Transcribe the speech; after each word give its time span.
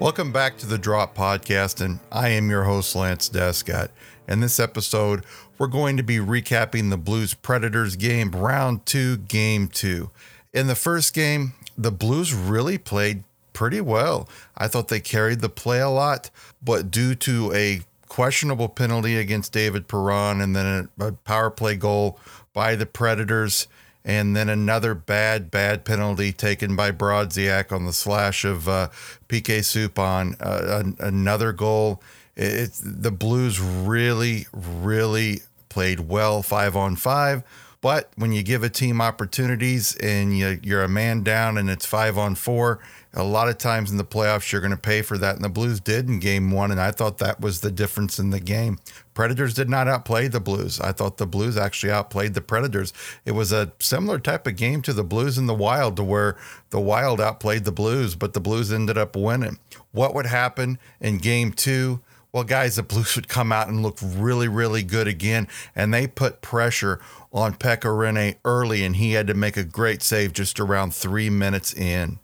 Welcome 0.00 0.30
back 0.30 0.56
to 0.58 0.66
the 0.66 0.78
Drop 0.78 1.16
Podcast, 1.16 1.84
and 1.84 1.98
I 2.12 2.28
am 2.28 2.48
your 2.48 2.62
host, 2.62 2.94
Lance 2.94 3.28
Descott. 3.28 3.88
In 4.28 4.38
this 4.38 4.60
episode, 4.60 5.24
we're 5.58 5.66
going 5.66 5.96
to 5.96 6.04
be 6.04 6.18
recapping 6.18 6.90
the 6.90 6.96
Blues 6.96 7.34
Predators 7.34 7.96
game, 7.96 8.30
round 8.30 8.86
two, 8.86 9.16
game 9.16 9.66
two. 9.66 10.10
In 10.54 10.68
the 10.68 10.76
first 10.76 11.14
game, 11.14 11.54
the 11.76 11.90
Blues 11.90 12.32
really 12.32 12.78
played 12.78 13.24
pretty 13.52 13.80
well. 13.80 14.28
I 14.56 14.68
thought 14.68 14.86
they 14.86 15.00
carried 15.00 15.40
the 15.40 15.48
play 15.48 15.80
a 15.80 15.88
lot, 15.88 16.30
but 16.62 16.92
due 16.92 17.16
to 17.16 17.52
a 17.52 17.80
questionable 18.06 18.68
penalty 18.68 19.16
against 19.16 19.52
David 19.52 19.88
Perron 19.88 20.40
and 20.40 20.54
then 20.54 20.88
a, 21.00 21.10
power 21.10 21.50
play 21.50 21.74
goal 21.74 22.20
by 22.52 22.76
the 22.76 22.86
Predators, 22.86 23.66
and 24.08 24.34
then 24.34 24.48
another 24.48 24.94
bad, 24.94 25.50
bad 25.50 25.84
penalty 25.84 26.32
taken 26.32 26.74
by 26.74 26.90
Brodziak 26.90 27.70
on 27.70 27.84
the 27.84 27.92
slash 27.92 28.42
of 28.42 28.66
uh, 28.66 28.88
PK 29.28 29.58
Subban. 29.58 30.34
Uh, 30.40 30.92
another 30.98 31.52
goal. 31.52 32.02
The 32.34 33.14
Blues 33.14 33.60
really, 33.60 34.46
really 34.54 35.42
played 35.68 36.00
well 36.00 36.42
five 36.42 36.74
on 36.74 36.96
five. 36.96 37.44
But 37.82 38.10
when 38.16 38.32
you 38.32 38.42
give 38.42 38.62
a 38.62 38.70
team 38.70 39.02
opportunities 39.02 39.94
and 39.96 40.36
you, 40.36 40.58
you're 40.62 40.82
a 40.82 40.88
man 40.88 41.22
down 41.22 41.58
and 41.58 41.68
it's 41.68 41.84
five 41.84 42.16
on 42.16 42.34
four, 42.34 42.80
a 43.12 43.22
lot 43.22 43.48
of 43.48 43.58
times 43.58 43.90
in 43.90 43.98
the 43.98 44.04
playoffs 44.04 44.50
you're 44.50 44.60
going 44.62 44.70
to 44.70 44.76
pay 44.76 45.02
for 45.02 45.18
that. 45.18 45.36
And 45.36 45.44
the 45.44 45.50
Blues 45.50 45.80
did 45.80 46.08
in 46.08 46.18
game 46.18 46.50
one. 46.50 46.70
And 46.70 46.80
I 46.80 46.92
thought 46.92 47.18
that 47.18 47.40
was 47.40 47.60
the 47.60 47.70
difference 47.70 48.18
in 48.18 48.30
the 48.30 48.40
game. 48.40 48.78
Predators 49.18 49.52
did 49.52 49.68
not 49.68 49.88
outplay 49.88 50.28
the 50.28 50.38
Blues. 50.38 50.78
I 50.78 50.92
thought 50.92 51.16
the 51.16 51.26
Blues 51.26 51.56
actually 51.56 51.90
outplayed 51.90 52.34
the 52.34 52.40
Predators. 52.40 52.92
It 53.24 53.32
was 53.32 53.50
a 53.50 53.72
similar 53.80 54.20
type 54.20 54.46
of 54.46 54.54
game 54.54 54.80
to 54.82 54.92
the 54.92 55.02
Blues 55.02 55.36
in 55.36 55.46
the 55.46 55.56
Wild, 55.56 55.96
to 55.96 56.04
where 56.04 56.36
the 56.70 56.78
Wild 56.78 57.20
outplayed 57.20 57.64
the 57.64 57.72
Blues, 57.72 58.14
but 58.14 58.32
the 58.32 58.38
Blues 58.38 58.72
ended 58.72 58.96
up 58.96 59.16
winning. 59.16 59.58
What 59.90 60.14
would 60.14 60.26
happen 60.26 60.78
in 61.00 61.18
game 61.18 61.50
two? 61.50 62.00
Well, 62.30 62.44
guys, 62.44 62.76
the 62.76 62.84
Blues 62.84 63.16
would 63.16 63.26
come 63.26 63.50
out 63.50 63.66
and 63.66 63.82
look 63.82 63.98
really, 64.00 64.46
really 64.46 64.84
good 64.84 65.08
again. 65.08 65.48
And 65.74 65.92
they 65.92 66.06
put 66.06 66.40
pressure 66.40 67.00
on 67.32 67.54
Pekka 67.54 67.88
Rinne 67.88 68.36
early, 68.44 68.84
and 68.84 68.94
he 68.94 69.14
had 69.14 69.26
to 69.26 69.34
make 69.34 69.56
a 69.56 69.64
great 69.64 70.00
save 70.00 70.32
just 70.32 70.60
around 70.60 70.94
three 70.94 71.28
minutes 71.28 71.74
in. 71.74 72.20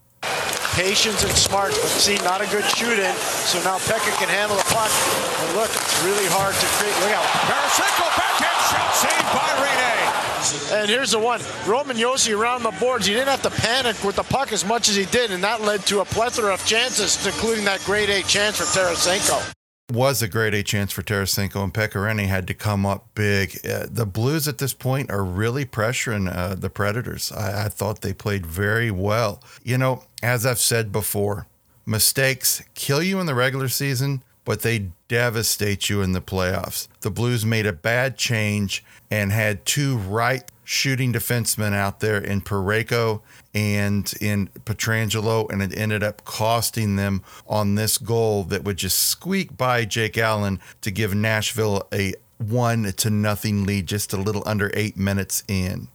Patience 0.74 1.22
and 1.22 1.32
smart, 1.32 1.70
but 1.70 1.86
see, 1.86 2.16
not 2.26 2.40
a 2.40 2.46
good 2.50 2.64
shoot 2.64 2.98
in. 2.98 3.14
So 3.46 3.62
now 3.62 3.78
Pekka 3.78 4.10
can 4.18 4.28
handle 4.28 4.56
the 4.56 4.68
puck. 4.74 4.90
And 4.90 5.56
look, 5.56 5.70
it's 5.70 6.04
really 6.04 6.26
hard 6.26 6.54
to 6.54 6.66
create. 6.78 6.94
Look 6.98 7.14
out. 7.14 7.24
Tarasenko 7.46 8.06
backhand 8.18 8.60
shot 8.68 8.90
saved 8.98 9.30
by 9.30 9.50
Rinne. 9.62 10.80
And 10.80 10.90
here's 10.90 11.12
the 11.12 11.18
one. 11.18 11.40
Roman 11.66 11.96
Josi 11.96 12.36
around 12.36 12.64
the 12.64 12.72
boards. 12.72 13.06
He 13.06 13.14
didn't 13.14 13.28
have 13.28 13.42
to 13.42 13.50
panic 13.62 14.02
with 14.02 14.16
the 14.16 14.24
puck 14.24 14.52
as 14.52 14.64
much 14.64 14.88
as 14.88 14.96
he 14.96 15.04
did, 15.06 15.30
and 15.30 15.42
that 15.44 15.62
led 15.62 15.86
to 15.86 16.00
a 16.00 16.04
plethora 16.04 16.52
of 16.52 16.64
chances, 16.66 17.24
including 17.24 17.64
that 17.66 17.80
grade 17.84 18.10
A 18.10 18.22
chance 18.22 18.58
for 18.58 18.64
Tarasenko 18.64 19.54
was 19.90 20.22
a 20.22 20.28
great 20.28 20.54
A 20.54 20.62
chance 20.62 20.92
for 20.92 21.02
Tarasenko, 21.02 21.62
and 21.62 21.74
Pekka 21.74 21.94
Rinne 21.94 22.26
had 22.26 22.46
to 22.48 22.54
come 22.54 22.86
up 22.86 23.06
big. 23.14 23.58
Uh, 23.66 23.86
the 23.90 24.06
Blues 24.06 24.48
at 24.48 24.58
this 24.58 24.72
point 24.72 25.10
are 25.10 25.22
really 25.22 25.66
pressuring 25.66 26.34
uh, 26.34 26.54
the 26.54 26.70
Predators. 26.70 27.30
I, 27.32 27.66
I 27.66 27.68
thought 27.68 28.00
they 28.00 28.14
played 28.14 28.46
very 28.46 28.90
well. 28.90 29.42
You 29.62 29.78
know, 29.78 30.04
as 30.22 30.46
I've 30.46 30.58
said 30.58 30.90
before, 30.90 31.46
mistakes 31.84 32.62
kill 32.74 33.02
you 33.02 33.20
in 33.20 33.26
the 33.26 33.34
regular 33.34 33.68
season, 33.68 34.22
but 34.44 34.62
they 34.62 34.90
devastate 35.08 35.88
you 35.90 36.02
in 36.02 36.12
the 36.12 36.20
playoffs. 36.20 36.88
The 37.00 37.10
Blues 37.10 37.44
made 37.44 37.66
a 37.66 37.72
bad 37.72 38.16
change 38.16 38.82
and 39.10 39.32
had 39.32 39.66
two 39.66 39.98
right 39.98 40.44
shooting 40.64 41.12
defensemen 41.12 41.74
out 41.74 42.00
there 42.00 42.18
in 42.18 42.40
Parayko 42.40 43.20
and 43.54 44.12
in 44.20 44.48
Pietrangelo, 44.64 45.48
and 45.50 45.62
it 45.62 45.76
ended 45.76 46.02
up 46.02 46.24
costing 46.24 46.96
them 46.96 47.22
on 47.46 47.74
this 47.74 47.98
goal 47.98 48.42
that 48.44 48.64
would 48.64 48.78
just 48.78 48.98
squeak 48.98 49.56
by 49.56 49.84
Jake 49.84 50.18
Allen 50.18 50.58
to 50.80 50.90
give 50.90 51.14
Nashville 51.14 51.86
a 51.92 52.14
one 52.38 52.92
to 52.92 53.10
nothing 53.10 53.64
lead 53.64 53.86
just 53.86 54.12
a 54.12 54.16
little 54.16 54.42
under 54.46 54.70
eight 54.74 54.96
minutes 54.96 55.44
in. 55.46 55.88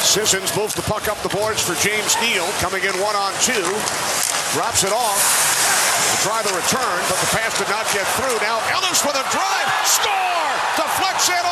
Sissons 0.00 0.56
moves 0.56 0.74
the 0.74 0.82
puck 0.82 1.06
up 1.08 1.20
the 1.22 1.28
boards 1.28 1.60
for 1.60 1.74
James 1.86 2.16
Neal, 2.22 2.48
coming 2.58 2.82
in 2.82 2.94
one 2.98 3.14
on 3.14 3.32
two, 3.42 3.62
drops 4.56 4.82
it 4.82 4.92
off. 4.92 5.48
To 6.00 6.16
try 6.26 6.42
the 6.42 6.50
return, 6.56 6.98
but 7.06 7.20
the 7.22 7.30
pass 7.30 7.54
did 7.54 7.68
not 7.68 7.86
get 7.92 8.02
through. 8.18 8.34
Now 8.42 8.58
Ellis 8.74 9.04
with 9.04 9.14
a 9.14 9.26
drive, 9.30 9.70
score! 9.86 10.50
Deflects 10.74 11.28
it 11.28 11.44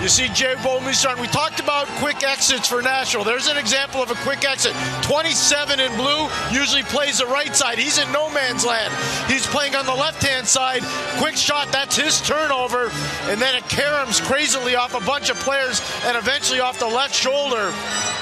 You 0.00 0.08
see 0.08 0.28
Jay 0.28 0.54
Bowlby 0.64 0.94
starting. 0.94 1.20
We 1.20 1.28
talked 1.28 1.60
about 1.60 1.86
quick 1.98 2.22
exits 2.22 2.66
for 2.66 2.80
Nashville. 2.80 3.22
There's 3.22 3.48
an 3.48 3.58
example 3.58 4.02
of 4.02 4.10
a 4.10 4.14
quick 4.14 4.46
exit. 4.46 4.72
27 5.02 5.78
in 5.78 5.94
blue 5.94 6.26
usually 6.50 6.82
plays 6.84 7.18
the 7.18 7.26
right 7.26 7.54
side. 7.54 7.78
He's 7.78 7.98
in 7.98 8.10
no 8.10 8.30
man's 8.30 8.64
land. 8.64 8.94
He's 9.30 9.46
playing 9.46 9.76
on 9.76 9.84
the 9.84 9.94
left-hand 9.94 10.46
side. 10.46 10.82
Quick 11.18 11.36
shot, 11.36 11.70
that's 11.70 11.96
his 11.96 12.22
turnover. 12.22 12.90
And 13.24 13.38
then 13.42 13.54
it 13.54 13.64
caroms 13.64 14.22
crazily 14.22 14.74
off 14.74 14.94
a 14.94 15.04
bunch 15.04 15.28
of 15.28 15.36
players 15.40 15.82
and 16.06 16.16
eventually 16.16 16.60
off 16.60 16.78
the 16.78 16.86
left 16.86 17.14
shoulder 17.14 17.70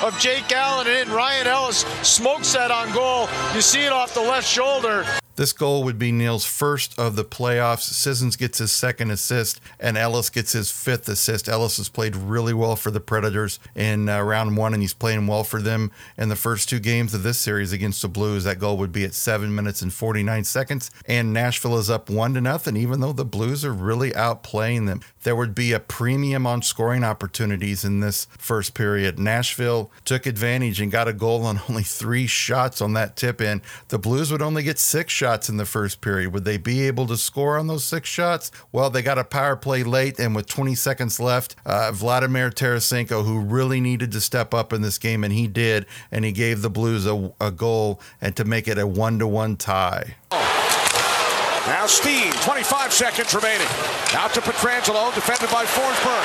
of 0.02 0.18
Jake 0.18 0.50
Allen. 0.50 0.88
And 0.88 1.08
Ryan 1.10 1.46
Ellis 1.46 1.82
smokes 2.02 2.54
that 2.54 2.72
on 2.72 2.92
goal. 2.92 3.28
You 3.54 3.60
see 3.60 3.84
it 3.84 3.92
off 3.92 4.14
the 4.14 4.20
left 4.20 4.48
shoulder. 4.48 5.06
This 5.38 5.52
goal 5.52 5.84
would 5.84 6.00
be 6.00 6.10
Neal's 6.10 6.44
first 6.44 6.98
of 6.98 7.14
the 7.14 7.24
playoffs. 7.24 7.82
Sissons 7.82 8.34
gets 8.34 8.58
his 8.58 8.72
second 8.72 9.12
assist, 9.12 9.60
and 9.78 9.96
Ellis 9.96 10.30
gets 10.30 10.50
his 10.50 10.72
fifth 10.72 11.08
assist. 11.08 11.48
Ellis 11.48 11.76
has 11.76 11.88
played 11.88 12.16
really 12.16 12.52
well 12.52 12.74
for 12.74 12.90
the 12.90 12.98
Predators 12.98 13.60
in 13.76 14.08
uh, 14.08 14.20
round 14.20 14.56
one, 14.56 14.74
and 14.74 14.82
he's 14.82 14.94
playing 14.94 15.28
well 15.28 15.44
for 15.44 15.62
them 15.62 15.92
in 16.16 16.28
the 16.28 16.34
first 16.34 16.68
two 16.68 16.80
games 16.80 17.14
of 17.14 17.22
this 17.22 17.38
series 17.38 17.72
against 17.72 18.02
the 18.02 18.08
Blues. 18.08 18.42
That 18.42 18.58
goal 18.58 18.78
would 18.78 18.90
be 18.90 19.04
at 19.04 19.14
seven 19.14 19.54
minutes 19.54 19.80
and 19.80 19.92
49 19.92 20.42
seconds, 20.42 20.90
and 21.06 21.32
Nashville 21.32 21.78
is 21.78 21.88
up 21.88 22.10
one 22.10 22.34
to 22.34 22.40
nothing, 22.40 22.76
even 22.76 22.98
though 22.98 23.12
the 23.12 23.24
Blues 23.24 23.64
are 23.64 23.72
really 23.72 24.10
outplaying 24.10 24.86
them. 24.86 25.02
There 25.22 25.36
would 25.36 25.54
be 25.54 25.72
a 25.72 25.78
premium 25.78 26.48
on 26.48 26.62
scoring 26.62 27.04
opportunities 27.04 27.84
in 27.84 28.00
this 28.00 28.26
first 28.38 28.74
period. 28.74 29.20
Nashville 29.20 29.92
took 30.04 30.26
advantage 30.26 30.80
and 30.80 30.90
got 30.90 31.06
a 31.06 31.12
goal 31.12 31.44
on 31.44 31.60
only 31.68 31.84
three 31.84 32.26
shots 32.26 32.80
on 32.80 32.94
that 32.94 33.14
tip 33.14 33.40
in. 33.40 33.62
The 33.86 34.00
Blues 34.00 34.32
would 34.32 34.42
only 34.42 34.64
get 34.64 34.80
six 34.80 35.12
shots 35.12 35.27
shots 35.28 35.50
in 35.50 35.58
the 35.58 35.66
first 35.66 36.00
period. 36.00 36.32
Would 36.32 36.44
they 36.46 36.56
be 36.56 36.86
able 36.86 37.06
to 37.06 37.16
score 37.18 37.58
on 37.58 37.66
those 37.66 37.84
six 37.84 38.08
shots? 38.08 38.50
Well, 38.72 38.88
they 38.88 39.02
got 39.02 39.18
a 39.18 39.24
power 39.24 39.56
play 39.56 39.82
late, 39.82 40.18
and 40.18 40.34
with 40.34 40.46
20 40.46 40.74
seconds 40.74 41.20
left, 41.20 41.54
uh, 41.66 41.92
Vladimir 41.92 42.48
Tarasenko, 42.48 43.26
who 43.26 43.40
really 43.40 43.78
needed 43.78 44.10
to 44.12 44.22
step 44.22 44.54
up 44.54 44.72
in 44.72 44.80
this 44.80 44.96
game, 44.96 45.24
and 45.24 45.32
he 45.32 45.46
did, 45.46 45.84
and 46.10 46.24
he 46.24 46.32
gave 46.32 46.62
the 46.62 46.70
Blues 46.70 47.04
a, 47.04 47.30
a 47.42 47.50
goal 47.50 48.00
and 48.22 48.34
to 48.36 48.44
make 48.46 48.68
it 48.68 48.78
a 48.78 48.86
one 48.86 49.18
to 49.18 49.26
one 49.26 49.56
tie. 49.56 50.16
Now 50.30 51.84
Steen, 51.84 52.32
25 52.32 52.90
seconds 52.90 53.34
remaining. 53.34 53.68
Out 54.16 54.32
to 54.32 54.40
Pietrangelo, 54.40 55.12
defended 55.14 55.50
by 55.50 55.66
Forsberg. 55.66 56.24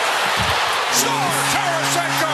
Score, 0.96 1.12
Tarasenko! 1.52 2.32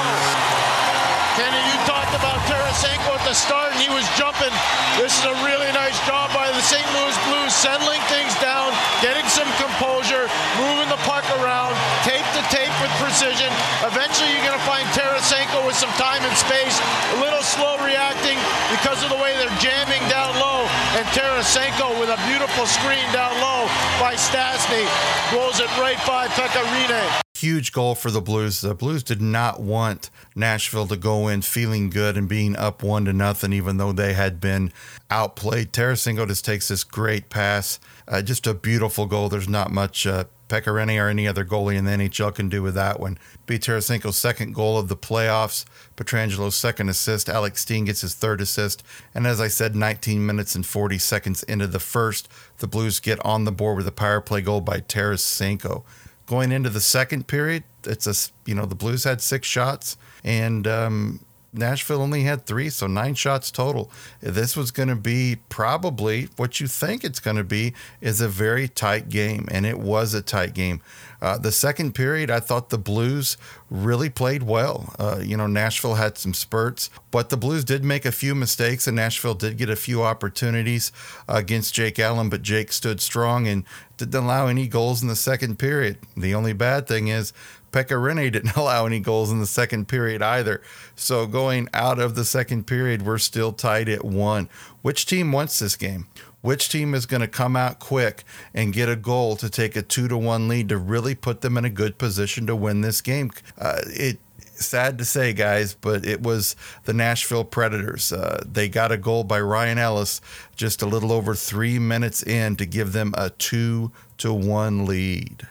Kenny, 1.34 1.62
you 1.66 1.78
talked 1.90 2.13
about 2.13 2.38
Tarasenko 2.46 3.09
at 3.09 3.17
the 3.29 3.37
start, 3.37 3.70
and 3.70 3.78
he 3.78 3.93
was 3.93 4.09
jumping. 4.17 4.49
This 4.97 5.14
is 5.14 5.26
a 5.29 5.37
really 5.46 5.70
nice 5.78 5.93
job 6.09 6.34
by 6.34 6.49
the 6.49 6.64
St. 6.66 6.81
Louis 6.97 7.14
Blues, 7.29 7.53
settling 7.53 8.02
things 8.09 8.34
down, 8.41 8.73
getting 9.05 9.26
some 9.29 9.46
composure, 9.61 10.26
moving 10.58 10.90
the 10.90 10.97
puck 11.05 11.22
around, 11.37 11.78
tape 12.02 12.26
to 12.34 12.41
tape 12.49 12.73
with 12.81 12.90
precision. 12.97 13.53
Eventually, 13.85 14.34
you're 14.34 14.49
going 14.49 14.58
to 14.58 14.66
find 14.66 14.81
Tarasenko 14.97 15.61
with 15.61 15.78
some 15.78 15.93
time 16.02 16.26
and 16.26 16.34
space, 16.41 16.73
a 17.14 17.22
little 17.22 17.46
slow 17.46 17.78
reacting 17.85 18.41
because 18.73 19.05
of 19.05 19.14
the 19.14 19.20
way 19.22 19.37
they're 19.37 19.61
jamming 19.61 20.02
down 20.09 20.34
low. 20.41 20.66
And 20.97 21.05
Tarasenko 21.14 22.02
with 22.02 22.09
a 22.09 22.17
beautiful 22.25 22.66
screen 22.66 23.05
down 23.14 23.37
low 23.37 23.70
by 24.02 24.17
Stastny 24.17 24.90
rolls 25.37 25.61
it 25.61 25.70
right 25.78 26.02
by 26.09 26.25
Pekka 26.34 26.66
Rinne 26.73 27.28
huge 27.40 27.72
goal 27.72 27.96
for 27.96 28.12
the 28.12 28.22
Blues. 28.22 28.62
The 28.62 28.76
Blues 28.76 29.03
did 29.03 29.22
not 29.22 29.59
want 29.59 30.09
Nashville 30.36 30.88
to 30.88 30.97
go 30.97 31.28
in 31.28 31.41
feeling 31.41 31.90
good 31.90 32.18
and 32.18 32.28
being 32.28 32.56
up 32.56 32.84
one 32.84 33.06
to 33.06 33.14
nothing, 33.14 33.53
even 33.53 33.78
though 33.78 33.91
they 33.91 34.14
had 34.14 34.41
been 34.41 34.72
outplayed. 35.09 35.72
Tarasenko 35.72 36.28
just 36.28 36.46
takes 36.46 36.68
this 36.68 36.84
great 36.84 37.30
pass, 37.30 37.80
uh, 38.08 38.22
just 38.22 38.46
a 38.47 38.53
beautiful 38.53 39.06
goal. 39.06 39.30
There's 39.30 39.50
not 39.50 39.72
much 39.72 40.06
uh, 40.06 40.26
Pekka 40.50 40.74
Rinne 40.74 41.00
or 41.00 41.08
any 41.08 41.28
other 41.28 41.46
goalie 41.46 41.78
in 41.78 41.86
the 41.86 41.91
NHL 41.91 42.34
can 42.34 42.50
do 42.50 42.62
with 42.62 42.74
that 42.74 43.00
one. 43.00 43.18
Be 43.46 43.59
Tarasenko's 43.59 44.18
second 44.18 44.53
goal 44.53 44.78
of 44.78 44.88
the 44.88 44.97
playoffs. 44.97 45.64
Pietrangelo's 45.96 46.56
second 46.56 46.90
assist. 46.90 47.30
Alex 47.30 47.62
Steen 47.62 47.85
gets 47.85 48.02
his 48.02 48.16
third 48.16 48.42
assist. 48.42 48.84
And 49.14 49.28
as 49.28 49.40
I 49.40 49.47
said, 49.47 49.76
19 49.76 50.26
minutes 50.26 50.56
and 50.56 50.66
40 50.66 50.97
seconds 50.97 51.44
into 51.44 51.68
the 51.68 51.80
first, 51.80 52.28
the 52.58 52.68
Blues 52.68 53.00
get 53.00 53.24
on 53.24 53.46
the 53.46 53.52
board 53.52 53.78
with 53.78 53.88
a 53.88 53.92
power 53.92 54.20
play 54.20 54.42
goal 54.42 54.59
by 54.59 54.80
Tarasenko. 54.80 55.84
Going 56.29 56.52
into 56.52 56.70
the 56.70 56.79
second 56.79 57.26
period, 57.26 57.64
it's 57.85 58.05
a 58.05 58.14
you 58.46 58.53
know 58.53 58.67
the 58.67 58.76
Blues 58.76 59.03
had 59.03 59.20
six 59.20 59.47
shots 59.47 59.97
and 60.23 60.67
um, 60.67 61.26
Nashville 61.53 62.03
only 62.03 62.22
had 62.22 62.46
three, 62.46 62.70
so 62.70 62.85
nine 62.85 63.16
shots 63.16 63.49
total. 63.49 63.91
This 64.22 64.55
was 64.55 64.70
going 64.70 64.90
to 64.90 64.96
be 64.96 65.37
probably 65.49 66.29
what 66.35 66.59
you 66.59 66.67
think 66.67 67.03
it's 67.03 67.20
going 67.20 67.37
to 67.37 67.43
be 67.43 67.73
is 67.99 68.22
a 68.22 68.28
very 68.28 68.67
tight 68.67 69.09
game, 69.09 69.47
and 69.49 69.66
it 69.66 69.79
was 69.79 70.14
a 70.14 70.22
tight 70.22 70.53
game. 70.53 70.81
Uh, 71.22 71.38
the 71.38 71.52
second 71.52 71.94
period, 71.94 72.32
I 72.32 72.40
thought 72.40 72.70
the 72.70 72.78
Blues 72.78 73.38
really 73.70 74.10
played 74.10 74.44
well. 74.44 74.96
Uh, 74.98 75.20
you 75.22 75.36
know, 75.36 75.48
Nashville 75.48 75.96
had 75.96 76.18
some 76.18 76.34
spurts, 76.34 76.90
but 77.12 77.30
the 77.30 77.38
Blues 77.38 77.64
did 77.64 77.84
make 77.84 78.06
a 78.06 78.12
few 78.12 78.34
mistakes, 78.36 78.88
and 78.88 78.96
Nashville 78.96 79.34
did 79.34 79.58
get 79.58 79.70
a 79.70 79.76
few 79.76 80.02
opportunities 80.02 80.92
against 81.28 81.74
Jake 81.74 82.00
Allen, 82.00 82.30
but 82.30 82.42
Jake 82.42 82.72
stood 82.72 83.02
strong 83.02 83.48
and 83.48 83.64
didn't 83.98 84.24
allow 84.24 84.48
any 84.48 84.68
goals 84.68 85.02
in 85.02 85.10
the 85.10 85.16
second 85.16 85.60
period. 85.60 85.98
The 86.16 86.34
only 86.34 86.54
bad 86.54 86.88
thing 86.88 87.10
is 87.10 87.34
Pekka 87.72 87.98
Rinne 88.02 88.32
didn't 88.32 88.56
allow 88.56 88.86
any 88.86 89.00
goals 89.00 89.32
in 89.32 89.40
the 89.40 89.48
second 89.48 89.88
period 89.88 90.22
either. 90.22 90.62
So 90.96 91.28
going 91.28 91.68
out 91.74 92.00
of 92.00 92.16
the 92.16 92.26
second 92.26 92.66
period, 92.66 93.06
we're 93.06 93.18
still 93.18 93.52
tied 93.52 93.90
at 93.90 94.06
one. 94.06 94.50
Which 94.82 95.06
team 95.06 95.32
wants 95.32 95.60
this 95.60 95.76
game? 95.76 96.08
Which 96.41 96.70
team 96.70 96.94
is 96.94 97.06
going 97.06 97.22
to 97.22 97.28
come 97.28 97.56
out 97.56 97.80
quick 97.80 98.24
and 98.53 98.74
get 98.74 98.90
a 98.90 98.96
goal 98.96 99.36
to 99.38 99.50
take 99.50 99.76
a 99.76 99.82
two 99.82 100.08
to 100.08 100.18
one 100.18 100.47
lead 100.47 100.70
to 100.70 100.78
really 100.78 101.16
put 101.16 101.41
them 101.41 101.58
in 101.58 101.66
a 101.66 101.70
good 101.70 101.97
position 101.97 102.47
to 102.47 102.56
win 102.56 102.82
this 102.82 103.02
game. 103.02 103.32
Uh, 103.58 103.80
it 103.86 104.20
sad 104.62 104.97
to 104.97 105.06
say, 105.06 105.34
guys, 105.34 105.74
but 105.74 106.06
it 106.06 106.22
was 106.22 106.56
the 106.86 106.94
Nashville 106.94 107.44
Predators. 107.46 108.12
Uh, 108.12 108.44
they 108.50 108.68
got 108.68 108.91
a 108.91 108.97
goal 108.97 109.24
by 109.24 109.40
Ryan 109.40 109.78
Ellis 109.78 110.22
just 110.56 110.82
a 110.82 110.86
little 110.86 111.12
over 111.12 111.36
three 111.36 111.80
minutes 111.80 112.24
in 112.24 112.56
to 112.58 112.66
give 112.66 112.94
them 112.94 113.14
a 113.18 113.30
two 113.32 113.92
to 114.18 114.34
one 114.34 114.85
lead. 114.85 115.47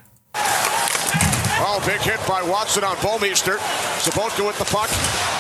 Oh, 1.61 1.83
big 1.85 2.01
hit 2.01 2.21
by 2.27 2.43
Watson 2.43 2.85
on 2.85 2.97
Bouwmeester. 2.97 3.59
Sobotka 3.99 4.47
with 4.47 4.59
the 4.59 4.65
puck. 4.65 4.89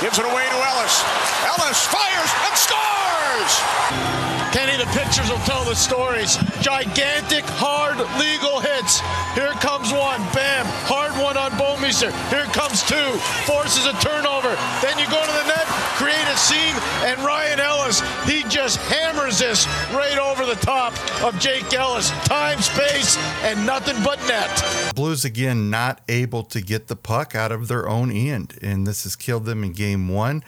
Gives 0.00 0.18
it 0.18 0.24
away 0.24 0.44
to 0.44 0.56
Ellis. 0.56 1.04
Ellis 1.46 1.86
fires 1.86 2.32
and 2.46 2.56
scores! 2.56 4.27
Kenny, 4.58 4.76
the 4.76 4.90
pictures 4.90 5.30
will 5.30 5.38
tell 5.46 5.62
the 5.62 5.76
stories. 5.76 6.34
Gigantic, 6.66 7.44
hard, 7.62 7.94
legal 8.18 8.58
hits. 8.58 8.98
Here 9.38 9.54
comes 9.62 9.92
one. 9.92 10.18
Bam. 10.34 10.66
Hard 10.90 11.14
one 11.22 11.36
on 11.36 11.52
Bouwmeester. 11.52 12.10
Here 12.26 12.50
comes 12.50 12.82
two. 12.82 13.06
Forces 13.46 13.86
a 13.86 13.94
turnover. 14.02 14.50
Then 14.82 14.98
you 14.98 15.06
go 15.06 15.22
to 15.22 15.30
the 15.30 15.46
net, 15.46 15.62
create 15.94 16.26
a 16.26 16.36
scene, 16.36 16.74
and 17.06 17.22
Ryan 17.22 17.60
Ellis, 17.60 18.02
he 18.26 18.42
just 18.50 18.82
hammers 18.90 19.38
this 19.38 19.68
right 19.94 20.18
over 20.18 20.44
the 20.44 20.58
top 20.58 20.92
of 21.22 21.38
Jake 21.38 21.72
Ellis. 21.72 22.10
Time, 22.26 22.58
space, 22.58 23.16
and 23.44 23.64
nothing 23.64 24.02
but 24.02 24.18
net. 24.26 24.50
Blues 24.92 25.24
again 25.24 25.70
not 25.70 26.00
able 26.08 26.42
to 26.42 26.60
get 26.60 26.88
the 26.88 26.96
puck 26.96 27.36
out 27.36 27.52
of 27.52 27.68
their 27.68 27.88
own 27.88 28.10
end, 28.10 28.58
and 28.60 28.88
this 28.88 29.04
has 29.04 29.14
killed 29.14 29.44
them 29.44 29.62
in 29.62 29.70
game 29.70 30.08
one 30.08 30.42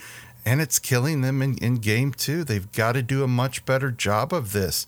and 0.45 0.61
it's 0.61 0.79
killing 0.79 1.21
them 1.21 1.43
in, 1.43 1.57
in 1.59 1.77
game 1.77 2.13
two. 2.13 2.45
They've 2.45 2.71
got 2.73 2.93
to 2.93 3.03
do 3.03 3.23
a 3.23 3.29
much 3.29 3.65
better 3.65 3.91
job 3.91 4.33
of 4.33 4.53
this. 4.53 4.87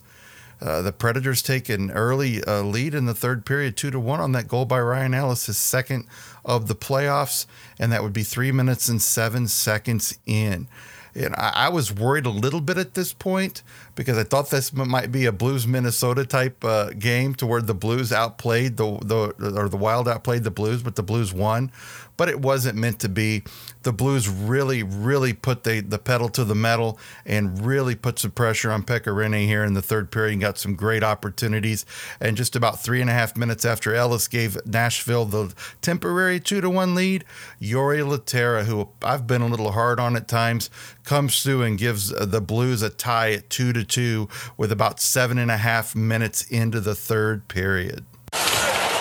Uh, 0.61 0.81
the 0.81 0.93
Predators 0.93 1.41
take 1.41 1.67
an 1.67 1.91
early 1.91 2.41
uh, 2.43 2.61
lead 2.61 2.93
in 2.93 3.05
the 3.05 3.13
third 3.13 3.45
period, 3.45 3.75
two 3.75 3.91
to 3.91 3.99
one, 3.99 4.21
on 4.21 4.31
that 4.31 4.47
goal 4.47 4.63
by 4.65 4.79
Ryan 4.79 5.13
Ellis, 5.13 5.47
his 5.47 5.57
second 5.57 6.05
of 6.45 6.67
the 6.67 6.75
playoffs, 6.75 7.45
and 7.77 7.91
that 7.91 8.01
would 8.01 8.13
be 8.13 8.23
three 8.23 8.51
minutes 8.51 8.87
and 8.87 9.01
seven 9.01 9.47
seconds 9.47 10.17
in. 10.25 10.67
And 11.15 11.35
I, 11.35 11.51
I 11.55 11.69
was 11.69 11.93
worried 11.93 12.25
a 12.25 12.31
little 12.31 12.61
bit 12.61 12.77
at 12.77 12.93
this 12.93 13.13
point 13.13 13.61
because 13.95 14.17
I 14.17 14.23
thought 14.23 14.49
this 14.49 14.73
might 14.73 15.11
be 15.11 15.25
a 15.25 15.31
Blues 15.31 15.67
Minnesota 15.67 16.25
type 16.25 16.63
uh, 16.63 16.89
game 16.91 17.35
to 17.35 17.45
where 17.45 17.61
the 17.61 17.75
Blues 17.75 18.11
outplayed 18.11 18.77
the 18.77 18.97
the 18.99 19.55
or 19.57 19.69
the 19.69 19.77
Wild 19.77 20.07
outplayed 20.07 20.43
the 20.43 20.51
Blues, 20.51 20.83
but 20.83 20.95
the 20.95 21.03
Blues 21.03 21.33
won 21.33 21.71
but 22.17 22.29
it 22.29 22.39
wasn't 22.39 22.77
meant 22.77 22.99
to 22.99 23.09
be. 23.09 23.43
The 23.83 23.91
Blues 23.91 24.29
really, 24.29 24.83
really 24.83 25.33
put 25.33 25.63
the, 25.63 25.81
the 25.81 25.99
pedal 25.99 26.29
to 26.29 26.45
the 26.45 26.55
metal 26.55 26.97
and 27.25 27.65
really 27.65 27.95
put 27.95 28.19
some 28.19 28.31
pressure 28.31 28.71
on 28.71 28.83
Pekka 28.83 29.13
Rinne 29.13 29.45
here 29.45 29.63
in 29.63 29.73
the 29.73 29.81
third 29.81 30.11
period 30.11 30.33
and 30.33 30.41
got 30.41 30.57
some 30.57 30.75
great 30.75 31.03
opportunities. 31.03 31.85
And 32.21 32.37
just 32.37 32.55
about 32.55 32.81
three 32.81 33.01
and 33.01 33.09
a 33.09 33.13
half 33.13 33.35
minutes 33.35 33.65
after 33.65 33.93
Ellis 33.93 34.27
gave 34.27 34.57
Nashville 34.65 35.25
the 35.25 35.53
temporary 35.81 36.39
two 36.39 36.61
to 36.61 36.69
one 36.69 36.95
lead, 36.95 37.25
Jori 37.61 37.99
Lehtera, 37.99 38.63
who 38.63 38.89
I've 39.01 39.27
been 39.27 39.41
a 39.41 39.47
little 39.47 39.71
hard 39.71 39.99
on 39.99 40.15
at 40.15 40.27
times, 40.27 40.69
comes 41.03 41.43
through 41.43 41.63
and 41.63 41.77
gives 41.77 42.09
the 42.09 42.41
Blues 42.41 42.81
a 42.81 42.89
tie 42.89 43.33
at 43.33 43.49
two 43.49 43.73
to 43.73 43.82
two 43.83 44.29
with 44.57 44.71
about 44.71 44.99
seven 44.99 45.37
and 45.37 45.51
a 45.51 45.57
half 45.57 45.95
minutes 45.95 46.43
into 46.47 46.79
the 46.79 46.95
third 46.95 47.47
period. 47.47 48.05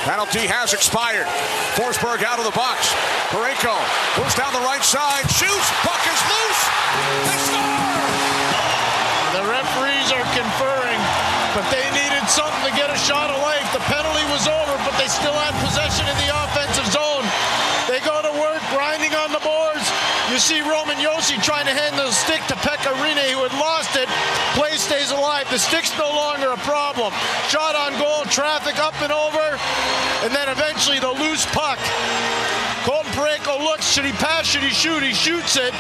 Penalty 0.02 0.50
has 0.50 0.75
expired. 0.75 1.26
Forsberg 1.79 2.26
out 2.26 2.38
of 2.38 2.44
the 2.44 2.56
box. 2.58 2.90
Parayko 3.31 3.73
moves 4.19 4.34
down 4.34 4.52
the 4.52 4.61
right 4.67 4.82
side, 4.82 5.25
shoots, 5.31 5.69
puck 5.87 6.02
is 6.05 6.20
loose. 6.26 6.62
They 7.31 7.38
score! 7.49 8.02
The 9.32 9.44
referees 9.49 10.12
are 10.12 10.26
conferring, 10.37 11.00
but 11.56 11.64
they 11.73 11.87
needed 11.96 12.26
something 12.29 12.61
to 12.69 12.75
get 12.76 12.93
a 12.93 12.99
shot 13.00 13.32
of 13.32 13.40
life. 13.40 13.64
The 13.73 13.81
penalty 13.88 14.26
was 14.29 14.44
over, 14.44 14.75
but 14.84 14.93
they 15.00 15.08
still 15.08 15.32
had 15.32 15.56
possession 15.64 16.05
in 16.05 16.17
the 16.20 16.29
offensive 16.29 16.84
zone. 16.93 17.25
They 17.88 18.05
go 18.05 18.20
to 18.20 18.32
work, 18.37 18.61
grinding 18.69 19.17
on 19.17 19.32
the 19.32 19.40
boards. 19.40 19.87
You 20.29 20.31
see 20.43 20.61
Roman 20.61 20.99
Josi 20.99 21.39
trying 21.39 21.67
to 21.67 21.71
hand 21.71 21.94
the 21.94 22.11
stick 22.11 22.43
to 22.50 22.59
Pekka 22.67 22.91
Rinne, 22.99 23.31
who 23.31 23.47
had 23.47 23.55
lost 23.62 23.94
it. 23.94 24.11
Play 24.59 24.75
stays 24.75 25.15
alive. 25.15 25.47
The 25.55 25.59
stick's 25.59 25.94
no 25.97 26.11
longer 26.11 26.50
a 26.50 26.59
problem. 26.67 27.15
Shot 27.47 27.79
on 27.79 27.94
goal, 27.94 28.27
traffic 28.27 28.75
up 28.83 28.99
and 29.06 29.15
over, 29.15 29.55
and 30.27 30.35
then 30.35 30.50
eventually 30.50 30.99
the 30.99 31.15
loose 31.15 31.47
puck. 31.55 31.79
Colton 32.83 33.06
Parayko 33.15 33.62
looks, 33.62 33.87
should 33.87 34.05
he 34.05 34.11
pass, 34.19 34.43
should 34.43 34.67
he 34.67 34.75
shoot? 34.75 35.06
He 35.06 35.15
shoots 35.15 35.55
it. 35.55 35.71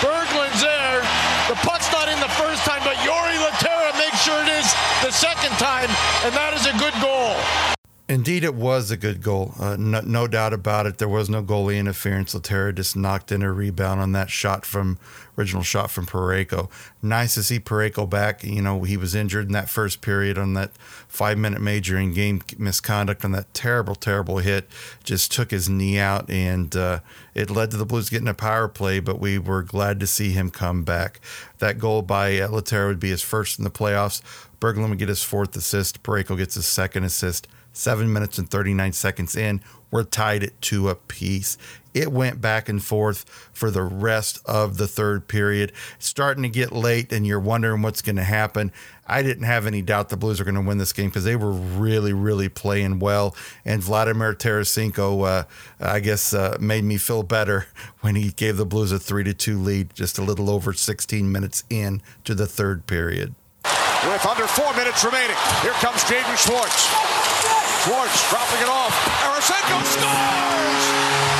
Berglund's 0.00 0.64
there. 0.64 1.04
The 1.52 1.60
puck's 1.60 1.92
not 1.92 2.08
in 2.08 2.16
the 2.24 2.32
first 2.40 2.64
time, 2.64 2.80
but 2.88 2.96
Jori 3.04 3.36
Lehtera 3.36 3.92
makes 4.00 4.24
sure 4.24 4.40
it 4.40 4.48
is 4.48 4.72
the 5.04 5.12
second 5.12 5.52
time, 5.60 5.92
and 6.24 6.32
that 6.32 6.56
is 6.56 6.64
a 6.64 6.72
good 6.80 6.96
goal. 7.04 7.76
Indeed, 8.10 8.42
it 8.42 8.54
was 8.54 8.90
a 8.90 8.96
good 8.96 9.22
goal. 9.22 9.52
Uh, 9.60 9.76
no, 9.78 10.00
no, 10.00 10.26
doubt 10.26 10.54
about 10.54 10.86
it. 10.86 10.96
There 10.96 11.10
was 11.10 11.28
no 11.28 11.42
goalie 11.42 11.78
interference. 11.78 12.34
Lehtera 12.34 12.74
just 12.74 12.96
knocked 12.96 13.30
in 13.30 13.42
a 13.42 13.52
rebound 13.52 14.00
on 14.00 14.12
that 14.12 14.30
shot 14.30 14.64
from 14.64 14.98
original 15.36 15.62
shot 15.62 15.90
from 15.90 16.06
Parayko. 16.06 16.70
Nice 17.02 17.34
to 17.34 17.42
see 17.42 17.60
Parayko 17.60 18.08
back. 18.08 18.42
You 18.42 18.62
know, 18.62 18.82
he 18.84 18.96
was 18.96 19.14
injured 19.14 19.48
in 19.48 19.52
that 19.52 19.68
first 19.68 20.00
period 20.00 20.38
on 20.38 20.54
that 20.54 20.74
five 21.06 21.36
minute 21.36 21.60
major 21.60 21.98
in 21.98 22.14
game 22.14 22.40
misconduct 22.56 23.26
on 23.26 23.32
that 23.32 23.52
terrible, 23.52 23.94
terrible 23.94 24.38
hit. 24.38 24.70
Just 25.04 25.30
took 25.30 25.50
his 25.50 25.68
knee 25.68 25.98
out, 25.98 26.30
and 26.30 26.74
uh, 26.74 27.00
it 27.34 27.50
led 27.50 27.70
to 27.72 27.76
the 27.76 27.84
Blues 27.84 28.08
getting 28.08 28.26
a 28.26 28.32
power 28.32 28.68
play, 28.68 29.00
but 29.00 29.20
we 29.20 29.38
were 29.38 29.62
glad 29.62 30.00
to 30.00 30.06
see 30.06 30.30
him 30.30 30.48
come 30.48 30.82
back. 30.82 31.20
That 31.58 31.78
goal 31.78 32.00
by 32.00 32.38
uh, 32.38 32.48
Lehtera 32.48 32.86
would 32.88 33.00
be 33.00 33.10
his 33.10 33.20
first 33.20 33.58
in 33.58 33.64
the 33.64 33.70
playoffs. 33.70 34.22
Berglund 34.62 34.88
would 34.88 34.98
get 34.98 35.10
his 35.10 35.22
fourth 35.22 35.54
assist. 35.56 36.02
Parayko 36.02 36.38
gets 36.38 36.54
his 36.54 36.64
second 36.64 37.04
assist 37.04 37.46
seven 37.78 38.12
minutes 38.12 38.38
and 38.38 38.50
39 38.50 38.92
seconds 38.92 39.36
in, 39.36 39.60
we're 39.90 40.04
tied 40.04 40.42
at 40.42 40.60
two 40.60 40.88
apiece. 40.88 41.56
It 41.94 42.12
went 42.12 42.40
back 42.40 42.68
and 42.68 42.82
forth 42.82 43.24
for 43.52 43.70
the 43.70 43.82
rest 43.82 44.40
of 44.44 44.76
the 44.76 44.86
third 44.86 45.26
period. 45.26 45.72
starting 45.98 46.42
to 46.42 46.48
get 46.48 46.72
late, 46.72 47.12
and 47.12 47.26
you're 47.26 47.40
wondering 47.40 47.82
what's 47.82 48.02
going 48.02 48.16
to 48.16 48.24
happen. 48.24 48.72
I 49.06 49.22
didn't 49.22 49.44
have 49.44 49.66
any 49.66 49.80
doubt 49.80 50.10
the 50.10 50.16
Blues 50.16 50.40
are 50.40 50.44
going 50.44 50.54
to 50.54 50.60
win 50.60 50.78
this 50.78 50.92
game 50.92 51.08
because 51.08 51.24
they 51.24 51.36
were 51.36 51.50
really, 51.50 52.12
really 52.12 52.48
playing 52.48 52.98
well. 52.98 53.34
And 53.64 53.82
Vladimir 53.82 54.34
Tarasenko, 54.34 55.26
uh, 55.26 55.44
I 55.80 56.00
guess, 56.00 56.34
uh, 56.34 56.58
made 56.60 56.84
me 56.84 56.98
feel 56.98 57.22
better 57.22 57.66
when 58.00 58.16
he 58.16 58.30
gave 58.30 58.58
the 58.58 58.66
Blues 58.66 58.92
a 58.92 58.98
three 58.98 59.24
to 59.24 59.32
two 59.32 59.58
lead, 59.58 59.94
just 59.94 60.18
a 60.18 60.22
little 60.22 60.50
over 60.50 60.72
16 60.72 61.32
minutes 61.32 61.64
in 61.70 62.02
to 62.24 62.34
the 62.34 62.46
third 62.46 62.86
period. 62.86 63.34
With 63.64 64.26
under 64.26 64.46
four 64.46 64.72
minutes 64.74 65.04
remaining, 65.04 65.36
here 65.62 65.72
comes 65.72 66.04
Jaden 66.04 66.36
Schwartz. 66.36 67.57
Schwartz 67.88 68.28
dropping 68.28 68.60
it 68.60 68.68
off. 68.68 68.92
Tarasenko 69.22 69.82
scores! 69.86 71.37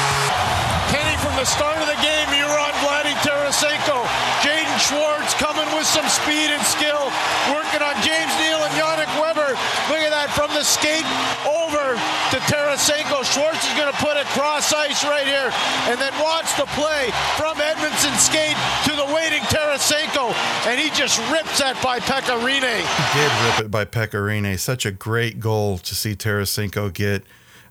From 1.19 1.35
the 1.35 1.45
start 1.45 1.79
of 1.83 1.87
the 1.91 1.99
game, 1.99 2.29
you 2.31 2.47
were 2.47 2.61
on 2.63 2.75
Vladdy 2.79 3.15
Tarasenko. 3.27 4.07
Jaden 4.43 4.79
Schwartz 4.79 5.35
coming 5.35 5.67
with 5.75 5.87
some 5.87 6.07
speed 6.07 6.51
and 6.55 6.63
skill, 6.63 7.11
working 7.51 7.83
on 7.83 7.95
James 8.07 8.31
Neal 8.39 8.63
and 8.63 8.75
Yannick 8.79 9.11
Weber. 9.19 9.51
Look 9.91 9.99
at 9.99 10.15
that 10.15 10.31
from 10.31 10.51
the 10.55 10.63
skate 10.63 11.07
over 11.43 11.99
to 12.31 12.39
Tarasenko. 12.47 13.27
Schwartz 13.27 13.67
is 13.67 13.75
going 13.75 13.91
to 13.91 13.99
put 13.99 14.17
it 14.17 14.27
cross 14.31 14.73
ice 14.73 15.03
right 15.05 15.27
here, 15.27 15.51
and 15.91 15.99
then 15.99 16.15
watch 16.23 16.55
the 16.55 16.67
play 16.79 17.11
from 17.35 17.59
Edmundson 17.59 18.15
skate 18.19 18.57
to 18.87 18.95
the 18.95 19.07
waiting 19.13 19.43
Tarasenko, 19.51 20.31
and 20.71 20.79
he 20.79 20.89
just 20.91 21.19
rips 21.31 21.59
that 21.59 21.81
by 21.83 21.99
Pekka 21.99 22.39
Rinne. 22.47 22.79
He 22.79 23.19
did 23.19 23.33
rip 23.45 23.67
it 23.67 23.71
by 23.71 23.85
Pekka 23.85 24.23
Rinne. 24.23 24.59
Such 24.59 24.87
a 24.87 24.93
great 24.93 25.41
goal 25.41 25.79
to 25.79 25.95
see 25.95 26.15
Tarasenko 26.15 26.93
get. 26.93 27.25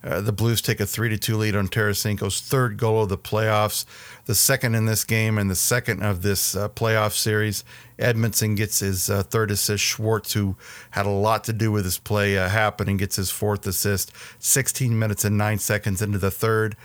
Uh, 0.03 0.21
the 0.21 0.31
Blues 0.31 0.61
take 0.61 0.79
a 0.79 0.85
3 0.85 1.09
to 1.09 1.17
2 1.17 1.37
lead 1.37 1.55
on 1.55 1.67
Tarasenko's 1.67 2.41
third 2.41 2.77
goal 2.77 3.03
of 3.03 3.09
the 3.09 3.17
playoffs, 3.17 3.85
the 4.25 4.35
second 4.35 4.75
in 4.75 4.85
this 4.85 5.03
game 5.03 5.37
and 5.37 5.49
the 5.49 5.55
second 5.55 6.03
of 6.03 6.21
this 6.21 6.55
uh, 6.55 6.69
playoff 6.69 7.13
series. 7.13 7.63
Edmundson 7.97 8.55
gets 8.55 8.79
his 8.79 9.09
uh, 9.09 9.23
third 9.23 9.51
assist. 9.51 9.83
Schwartz, 9.83 10.33
who 10.33 10.55
had 10.91 11.05
a 11.05 11.09
lot 11.09 11.43
to 11.45 11.53
do 11.53 11.71
with 11.71 11.85
his 11.85 11.97
play, 11.97 12.37
uh, 12.37 12.47
happening, 12.47 12.97
gets 12.97 13.15
his 13.15 13.31
fourth 13.31 13.65
assist. 13.65 14.11
16 14.39 14.97
minutes 14.97 15.25
and 15.25 15.37
nine 15.37 15.59
seconds 15.59 16.01
into 16.01 16.17
the 16.17 16.31
third. 16.31 16.75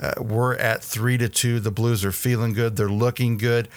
Uh, 0.00 0.14
we're 0.18 0.54
at 0.56 0.82
three 0.82 1.18
to 1.18 1.28
two. 1.28 1.60
The 1.60 1.70
Blues 1.70 2.04
are 2.04 2.12
feeling 2.12 2.54
good. 2.54 2.76
They're 2.76 2.88
looking 2.88 3.36
good. 3.36 3.68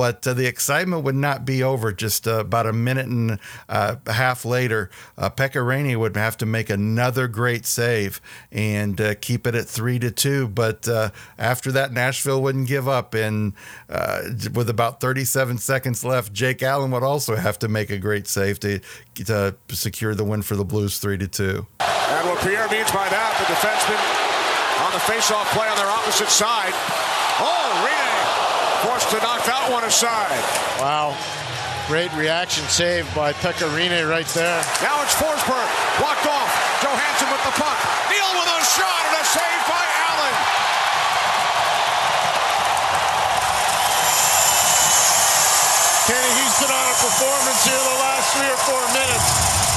But 0.00 0.26
uh, 0.26 0.32
the 0.32 0.46
excitement 0.46 1.04
would 1.04 1.14
not 1.14 1.44
be 1.44 1.62
over 1.62 1.92
just 1.92 2.26
uh, 2.26 2.40
about 2.40 2.64
a 2.64 2.72
minute 2.72 3.04
and 3.04 3.38
uh, 3.68 3.96
a 4.06 4.12
half 4.14 4.46
later. 4.46 4.88
Uh, 5.18 5.28
would 5.38 6.16
have 6.16 6.38
to 6.38 6.46
make 6.46 6.70
another 6.70 7.28
great 7.28 7.66
save 7.66 8.18
and 8.50 8.98
uh, 8.98 9.14
keep 9.16 9.46
it 9.46 9.54
at 9.54 9.66
three 9.66 9.98
to 9.98 10.10
two. 10.10 10.48
But 10.48 10.88
uh, 10.88 11.10
after 11.38 11.70
that, 11.72 11.92
Nashville 11.92 12.40
wouldn't 12.40 12.66
give 12.66 12.88
up. 12.88 13.12
And 13.12 13.52
uh, 13.90 14.22
with 14.54 14.70
about 14.70 15.02
37 15.02 15.58
seconds 15.58 16.02
left, 16.02 16.32
Jake 16.32 16.62
Allen 16.62 16.90
would 16.92 17.02
also 17.02 17.36
have 17.36 17.58
to 17.58 17.68
make 17.68 17.90
a 17.90 17.98
great 17.98 18.26
save 18.26 18.58
to, 18.60 18.80
to 19.16 19.54
secure 19.68 20.14
the 20.14 20.24
win 20.24 20.40
for 20.40 20.56
the 20.56 20.64
Blues 20.64 20.98
three 20.98 21.18
to 21.18 21.28
two. 21.28 21.66
And 21.80 22.26
what 22.26 22.40
Pierre 22.40 22.70
means 22.70 22.90
by 22.90 23.06
that, 23.10 23.36
the 23.36 23.52
defenseman 23.52 24.00
on 24.80 24.92
the 24.92 25.00
face-off 25.00 25.52
play 25.52 25.68
on 25.68 25.76
their 25.76 25.90
opposite 25.90 26.30
side. 26.30 26.72
Oh, 27.38 27.99
forced 28.84 29.10
to 29.10 29.18
knock 29.20 29.44
that 29.44 29.68
one 29.68 29.84
aside. 29.84 30.40
Wow. 30.80 31.12
Great 31.88 32.12
reaction 32.14 32.64
save 32.70 33.04
by 33.14 33.32
Pekka 33.32 33.66
Rinne 33.74 34.06
right 34.08 34.28
there. 34.32 34.62
Now 34.80 35.02
it's 35.02 35.12
Forsberg. 35.18 35.68
Blocked 35.98 36.24
off. 36.24 36.50
Johansson 36.80 37.28
with 37.28 37.44
the 37.44 37.54
puck. 37.58 37.78
Neal 38.08 38.30
with 38.40 38.46
a 38.46 38.60
shot 38.62 39.02
and 39.10 39.16
a 39.20 39.24
save 39.26 39.62
by 39.66 39.84
Allen. 40.06 40.34
Kenny, 46.08 46.32
he's 46.40 46.54
put 46.62 46.70
on 46.70 46.84
a 46.88 46.96
performance 47.04 47.60
here 47.66 47.74
the 47.74 47.98
last 48.00 48.26
three 48.32 48.48
or 48.48 48.60
four 48.64 48.84
minutes 48.94 49.28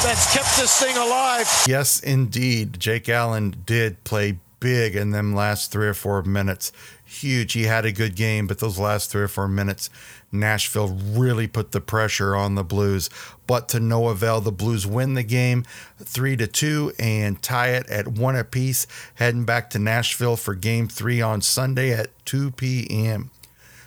that's 0.03 0.33
kept 0.33 0.55
this 0.57 0.79
thing 0.79 0.97
alive. 0.97 1.49
Yes, 1.67 1.99
indeed. 1.99 2.79
Jake 2.79 3.09
Allen 3.09 3.55
did 3.65 4.03
play 4.03 4.37
big 4.59 4.95
in 4.95 5.11
them 5.11 5.33
last 5.33 5.71
three 5.71 5.87
or 5.87 5.93
four 5.93 6.21
minutes. 6.23 6.71
Huge. 7.13 7.53
He 7.53 7.63
had 7.63 7.85
a 7.85 7.91
good 7.91 8.15
game, 8.15 8.47
but 8.47 8.59
those 8.59 8.79
last 8.79 9.11
three 9.11 9.21
or 9.21 9.27
four 9.27 9.47
minutes, 9.47 9.89
Nashville 10.31 10.87
really 10.89 11.47
put 11.47 11.71
the 11.71 11.79
pressure 11.79 12.35
on 12.35 12.55
the 12.55 12.63
Blues. 12.63 13.09
But 13.45 13.69
to 13.69 13.79
no 13.79 14.07
avail, 14.07 14.41
the 14.41 14.51
Blues 14.51 14.87
win 14.87 15.13
the 15.13 15.23
game 15.23 15.63
three 15.99 16.35
to 16.37 16.47
two 16.47 16.91
and 16.97 17.41
tie 17.41 17.69
it 17.69 17.87
at 17.89 18.07
one 18.07 18.35
apiece, 18.35 18.87
heading 19.15 19.45
back 19.45 19.69
to 19.71 19.79
Nashville 19.79 20.35
for 20.35 20.55
game 20.55 20.87
three 20.87 21.21
on 21.21 21.41
Sunday 21.41 21.91
at 21.91 22.09
2 22.25 22.51
p.m. 22.51 23.29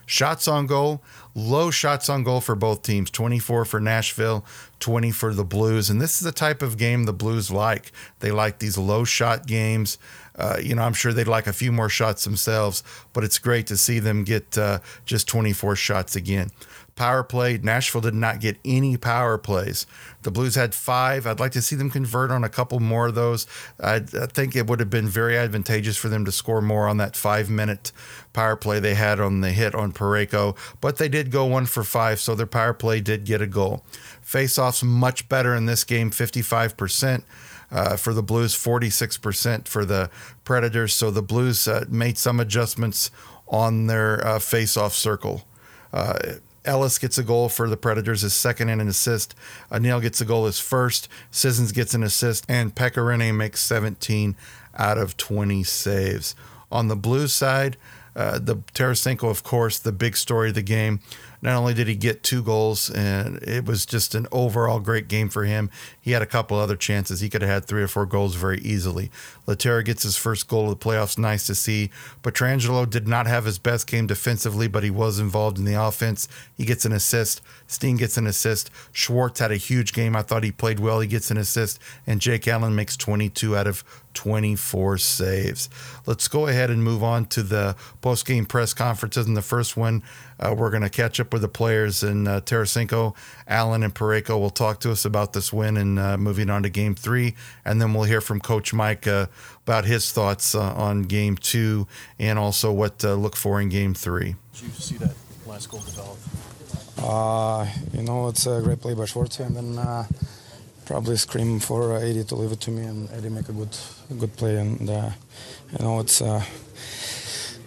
Shots 0.06 0.46
on 0.46 0.66
goal, 0.66 1.02
low 1.34 1.72
shots 1.72 2.08
on 2.08 2.22
goal 2.22 2.40
for 2.40 2.54
both 2.54 2.82
teams 2.82 3.10
24 3.10 3.64
for 3.64 3.80
Nashville, 3.80 4.44
20 4.78 5.10
for 5.10 5.34
the 5.34 5.44
Blues. 5.44 5.90
And 5.90 6.00
this 6.00 6.18
is 6.18 6.20
the 6.20 6.32
type 6.32 6.62
of 6.62 6.78
game 6.78 7.04
the 7.04 7.12
Blues 7.12 7.50
like. 7.50 7.90
They 8.20 8.30
like 8.30 8.60
these 8.60 8.78
low 8.78 9.02
shot 9.04 9.46
games. 9.46 9.98
Uh, 10.36 10.58
you 10.62 10.75
know, 10.75 10.82
I'm 10.82 10.92
sure 10.92 11.12
they'd 11.12 11.26
like 11.26 11.48
a 11.48 11.52
few 11.52 11.72
more 11.72 11.88
shots 11.88 12.25
themselves, 12.25 12.84
but 13.12 13.25
it's 13.25 13.38
great 13.38 13.66
to 13.66 13.76
see 13.76 13.98
them 13.98 14.22
get 14.22 14.56
uh, 14.56 14.78
just 15.06 15.26
24 15.26 15.75
shots 15.76 16.14
again. 16.14 16.50
Power 16.97 17.23
play, 17.23 17.59
Nashville 17.59 18.00
did 18.00 18.15
not 18.15 18.41
get 18.41 18.57
any 18.65 18.97
power 18.97 19.37
plays. 19.37 19.87
The 20.23 20.31
Blues 20.31 20.55
had 20.55 20.75
five. 20.75 21.26
I'd 21.26 21.38
like 21.38 21.53
to 21.53 21.61
see 21.61 21.76
them 21.76 21.91
convert 21.91 22.31
on 22.31 22.43
a 22.43 22.49
couple 22.49 22.81
more 22.81 23.09
of 23.09 23.15
those. 23.15 23.47
I, 23.79 23.97
I 23.97 24.26
think 24.26 24.57
it 24.57 24.67
would 24.67 24.81
have 24.81 24.88
been 24.88 25.07
very 25.07 25.37
advantageous 25.37 25.99
for 25.99 26.09
them 26.09 26.25
to 26.25 26.33
score 26.33 26.62
more 26.62 26.88
on 26.88 26.97
that 26.97 27.15
five 27.15 27.50
minute 27.50 27.93
power 28.33 28.57
play 28.57 28.81
they 28.81 28.95
had 28.95 29.21
on 29.21 29.43
the 29.43 29.53
hit 29.53 29.75
on 29.75 29.93
Parayko, 29.93 30.57
but 30.81 30.97
they 30.97 31.11
did 31.11 31.31
go 31.31 31.45
one 31.45 31.67
for 31.67 31.85
five, 31.85 32.19
so 32.19 32.35
their 32.35 32.47
power 32.47 32.73
play 32.73 33.03
did 33.03 33.26
get 33.26 33.43
a 33.43 33.47
goal. 33.47 33.85
Face 34.23 34.59
offs 34.59 34.83
much 34.83 35.29
better 35.29 35.55
in 35.55 35.67
this 35.67 35.85
game, 35.85 36.11
55%. 36.11 37.25
Uh, 37.69 37.97
for 37.97 38.15
the 38.15 38.23
Blues, 38.23 38.55
46% 38.55 39.67
for 39.67 39.85
the 39.85 40.09
Predators. 40.45 40.95
So 40.95 41.11
the 41.11 41.21
Blues 41.21 41.67
uh, 41.67 41.85
made 41.88 42.17
some 42.17 42.38
adjustments 42.38 43.11
on 43.49 43.88
their 43.88 44.25
uh, 44.25 44.38
face-off 44.38 44.95
circle. 44.95 45.49
Uh, 45.93 46.35
Ellis 46.66 46.99
gets 46.99 47.18
a 47.18 47.23
goal 47.23 47.49
for 47.49 47.68
the 47.68 47.76
Predators, 47.76 48.23
his 48.23 48.35
second 48.35 48.68
and 48.68 48.80
an 48.80 48.88
assist. 48.88 49.35
Neal 49.70 50.00
gets 50.00 50.20
a 50.20 50.25
goal, 50.25 50.46
his 50.46 50.58
first. 50.58 51.08
Sissons 51.30 51.73
gets 51.73 51.94
an 51.94 52.02
assist, 52.02 52.44
and 52.49 52.75
Pekka 52.75 53.02
Rinne 53.02 53.35
makes 53.37 53.61
17 53.61 54.37
out 54.76 54.99
of 54.99 55.16
20 55.16 55.62
saves. 55.64 56.35
On 56.70 56.88
the 56.88 56.96
Blues 56.96 57.32
side, 57.32 57.76
uh, 58.14 58.38
the 58.38 58.56
Tarasenko, 58.75 59.30
of 59.30 59.42
course, 59.42 59.78
the 59.78 59.92
big 59.92 60.16
story 60.16 60.49
of 60.49 60.54
the 60.54 60.62
game. 60.62 61.00
Not 61.47 61.59
only 61.59 61.75
did 61.75 61.87
he 61.87 61.95
get 61.95 62.25
two 62.25 62.43
goals, 62.43 62.91
and 62.91 63.37
it 63.41 63.67
was 63.67 63.87
just 63.87 64.17
an 64.17 64.26
overall 64.33 64.81
great 64.81 65.07
game 65.07 65.29
for 65.29 65.45
him. 65.45 65.71
He 66.00 66.11
had 66.11 66.21
a 66.21 66.26
couple 66.26 66.59
other 66.59 66.75
chances. 66.75 67.21
He 67.21 67.29
could 67.29 67.41
have 67.41 67.49
had 67.49 67.65
three 67.67 67.85
or 67.85 67.87
four 67.87 68.05
goals 68.05 68.35
very 68.35 68.59
easily. 68.62 69.12
Lehtera 69.47 69.85
gets 69.85 70.03
his 70.03 70.17
first 70.17 70.49
goal 70.49 70.65
of 70.69 70.81
the 70.81 70.85
playoffs. 70.85 71.17
Nice 71.17 71.47
to 71.47 71.55
see. 71.55 71.93
Pietrangelo 72.25 72.91
did 72.91 73.07
not 73.07 73.29
have 73.29 73.45
his 73.45 73.61
best 73.61 73.87
game 73.87 74.09
defensively, 74.09 74.67
but 74.67 74.83
he 74.83 74.91
was 74.91 75.21
involved 75.21 75.57
in 75.57 75.65
the 75.65 75.81
offense. 75.81 76.26
He 76.57 76.65
gets 76.65 76.85
an 76.85 76.93
assist. 76.93 77.41
Steen 77.69 77.97
gets 77.97 78.17
an 78.17 78.26
assist. 78.26 78.69
Schwartz 78.91 79.38
had 79.38 79.53
a 79.53 79.57
huge 79.57 79.93
game. 79.93 80.17
I 80.17 80.23
thought 80.23 80.43
he 80.43 80.50
played 80.50 80.81
well. 80.81 80.99
He 80.99 81.07
gets 81.07 81.31
an 81.31 81.37
assist. 81.37 81.79
And 82.09 82.21
Jake 82.21 82.49
Allen 82.49 82.75
makes 82.75 82.97
22 82.97 83.57
out 83.57 83.69
of 83.69 83.85
24 84.16 84.99
saves. 84.99 85.68
Let's 86.06 86.26
go 86.26 86.49
ahead 86.49 86.70
and 86.70 86.82
move 86.82 87.04
on 87.04 87.26
to 87.26 87.42
the 87.42 87.76
post 88.00 88.26
game 88.26 88.46
press 88.46 88.75
conferences. 88.75 89.26
In 89.26 89.35
the 89.35 89.42
first 89.42 89.76
one, 89.76 90.02
uh, 90.40 90.54
we're 90.56 90.70
going 90.70 90.82
to 90.82 90.90
catch 90.90 91.20
up 91.20 91.32
with 91.32 91.42
the 91.42 91.49
players, 91.49 92.02
and 92.02 92.26
uh, 92.26 92.40
Tarasenko, 92.40 93.14
Allen, 93.46 93.82
and 93.82 93.94
Parayko 93.94 94.40
will 94.40 94.50
talk 94.50 94.80
to 94.80 94.90
us 94.90 95.04
about 95.04 95.35
this 95.35 95.52
win 95.52 95.76
and 95.76 95.99
uh, 95.99 96.16
moving 96.16 96.50
on 96.50 96.62
to 96.64 96.68
game 96.70 96.94
three. 96.94 97.37
And 97.64 97.80
then 97.80 97.94
we'll 97.94 98.04
hear 98.04 98.20
from 98.20 98.40
Coach 98.40 98.75
Mike 98.75 99.06
uh, 99.06 99.26
about 99.66 99.85
his 99.85 100.11
thoughts 100.11 100.54
uh, 100.54 100.75
on 100.75 101.02
game 101.02 101.37
two 101.37 101.87
and 102.18 102.38
also 102.38 102.73
what 102.73 102.99
to 103.00 103.14
look 103.14 103.37
for 103.37 103.61
in 103.61 103.68
game 103.68 103.94
three. 103.94 104.35
Did 104.54 104.62
you 104.62 104.70
see 104.70 104.96
that 104.96 105.14
last 105.46 105.70
goal 105.70 105.80
develop? 105.80 106.18
Uh, 106.99 107.66
you 107.92 108.02
know, 108.02 108.28
it's 108.28 108.46
a 108.46 108.61
great 108.62 108.80
play 108.80 108.94
by 108.94 109.04
Schwartz, 109.04 109.38
and 109.38 109.54
then 109.54 109.78
uh, 109.78 110.04
probably 110.87 111.16
scream 111.16 111.61
for 111.61 111.97
uh, 111.97 112.00
Eddie 112.00 112.25
to 112.25 112.35
leave 112.35 112.52
it 112.52 112.61
to 112.61 112.71
me, 112.71 112.85
and 112.85 113.11
Eddie 113.11 113.28
make 113.28 113.49
a 113.49 113.52
good, 113.52 113.76
good 114.19 114.35
play. 114.37 114.57
And 114.57 114.88
uh, 114.88 115.11
you 115.73 115.85
know, 115.85 116.00
it's 116.00 116.23
uh, 116.23 116.43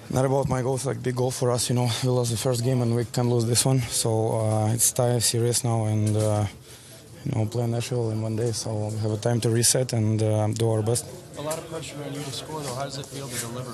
not 0.09 0.25
about 0.25 0.49
my 0.49 0.61
goals, 0.61 0.85
like 0.85 1.03
big 1.03 1.15
goal 1.15 1.31
for 1.31 1.51
us. 1.51 1.69
You 1.69 1.75
know, 1.75 1.89
we 2.03 2.09
lost 2.09 2.31
the 2.31 2.37
first 2.37 2.63
game, 2.63 2.81
and 2.81 2.95
we 2.95 3.05
can 3.05 3.29
lose 3.29 3.45
this 3.45 3.65
one. 3.65 3.79
So 3.81 4.39
uh, 4.39 4.73
it's 4.73 4.91
time 4.91 5.19
serious 5.19 5.63
now, 5.63 5.85
and 5.85 6.15
uh, 6.15 6.45
you 7.25 7.31
know, 7.35 7.45
play 7.45 7.67
Nashville 7.67 8.11
in 8.11 8.21
one 8.21 8.35
day. 8.35 8.51
So 8.51 8.87
we 8.87 8.97
have 8.99 9.11
a 9.11 9.17
time 9.17 9.39
to 9.41 9.49
reset 9.49 9.93
and 9.93 10.21
uh, 10.23 10.47
do 10.47 10.71
our 10.71 10.81
best. 10.81 11.05
A 11.37 11.41
lot 11.41 11.57
of 11.57 11.69
pressure 11.69 11.95
on 12.03 12.13
you 12.13 12.21
to 12.21 12.31
score, 12.31 12.61
though. 12.61 12.75
How 12.75 12.83
does 12.83 12.97
it 12.97 13.05
feel 13.05 13.27
to 13.27 13.39
deliver? 13.39 13.73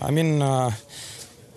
I 0.00 0.10
mean, 0.10 0.42
uh, 0.42 0.70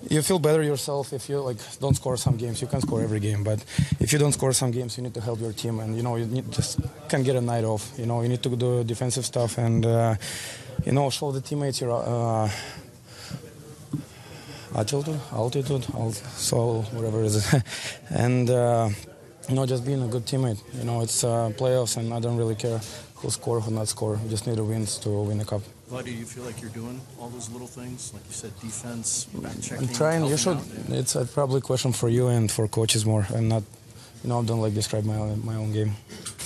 you 0.08 0.22
feel 0.22 0.40
better 0.40 0.64
yourself 0.64 1.12
if 1.14 1.30
you 1.30 1.40
like 1.42 1.58
don't 1.80 1.96
score 1.96 2.18
some 2.18 2.38
games. 2.38 2.62
You 2.62 2.68
can 2.68 2.82
score 2.82 3.02
every 3.02 3.20
game, 3.20 3.44
but 3.44 3.64
if 4.00 4.14
you 4.14 4.20
don't 4.20 4.32
score 4.32 4.54
some 4.54 4.72
games, 4.72 4.98
you 4.98 5.04
need 5.04 5.14
to 5.14 5.22
help 5.22 5.40
your 5.42 5.54
team, 5.54 5.80
and 5.80 5.96
you 5.96 6.04
know 6.04 6.16
you 6.16 6.26
need, 6.26 6.52
just 6.52 6.80
can 7.10 7.24
get 7.24 7.36
a 7.36 7.42
night 7.42 7.64
off. 7.64 7.92
You 7.98 8.06
know 8.06 8.22
you 8.22 8.30
need 8.30 8.42
to 8.44 8.56
do 8.56 8.84
defensive 8.84 9.26
stuff 9.26 9.58
and 9.58 9.86
uh, 9.86 10.16
you 10.86 10.94
know 10.94 11.10
show 11.10 11.32
the 11.32 11.42
teammates 11.42 11.82
your 11.82 11.92
uh, 11.92 12.50
altitude, 14.76 15.20
altitude, 15.34 15.86
alt- 15.94 16.24
so 16.36 16.82
whatever 16.94 17.22
it 17.24 17.28
is, 17.28 17.56
and 18.10 18.50
uh, 18.50 18.90
you 19.50 19.56
know 19.56 19.66
just 19.66 19.86
being 19.86 20.02
a 20.04 20.08
good 20.08 20.26
teammate. 20.26 20.62
You 20.78 20.84
know 20.84 21.02
it's 21.02 21.24
uh, 21.24 21.52
playoffs, 21.58 21.98
and 21.98 22.14
I 22.14 22.20
don't 22.20 22.38
really 22.38 22.56
care 22.56 22.80
who 23.16 23.30
score, 23.30 23.60
who 23.60 23.72
not 23.72 23.88
score. 23.88 24.16
We 24.24 24.30
just 24.30 24.48
need 24.48 24.58
to 24.58 24.64
win 24.64 24.86
to 24.86 25.10
win 25.10 25.40
the 25.40 25.46
cup. 25.46 25.62
Why 25.90 26.04
do 26.04 26.12
you 26.12 26.26
feel 26.26 26.44
like 26.44 26.62
you're 26.62 26.70
doing 26.70 27.02
all 27.20 27.30
those 27.30 27.50
little 27.50 27.68
things? 27.68 28.14
Like 28.14 28.24
you 28.28 28.34
said, 28.34 28.58
defense, 28.60 29.26
back 29.26 29.60
checking. 29.60 29.88
I'm 29.88 29.94
trying. 29.94 30.26
You 30.26 30.38
should. 30.38 30.58
helping 30.58 30.94
out? 30.94 31.00
It's 31.00 31.16
a 31.16 31.26
probably 31.26 31.58
a 31.58 31.62
question 31.62 31.92
for 31.92 32.10
you 32.10 32.28
and 32.28 32.50
for 32.52 32.68
coaches 32.68 33.06
more, 33.06 33.26
and 33.34 33.50
not. 33.50 33.64
You 34.24 34.30
know, 34.30 34.42
I 34.42 34.44
don't 34.44 34.60
like 34.60 34.74
describe 34.74 35.06
my 35.06 35.16
own, 35.16 35.46
my 35.46 35.56
own 35.56 35.72
game. 35.72 35.96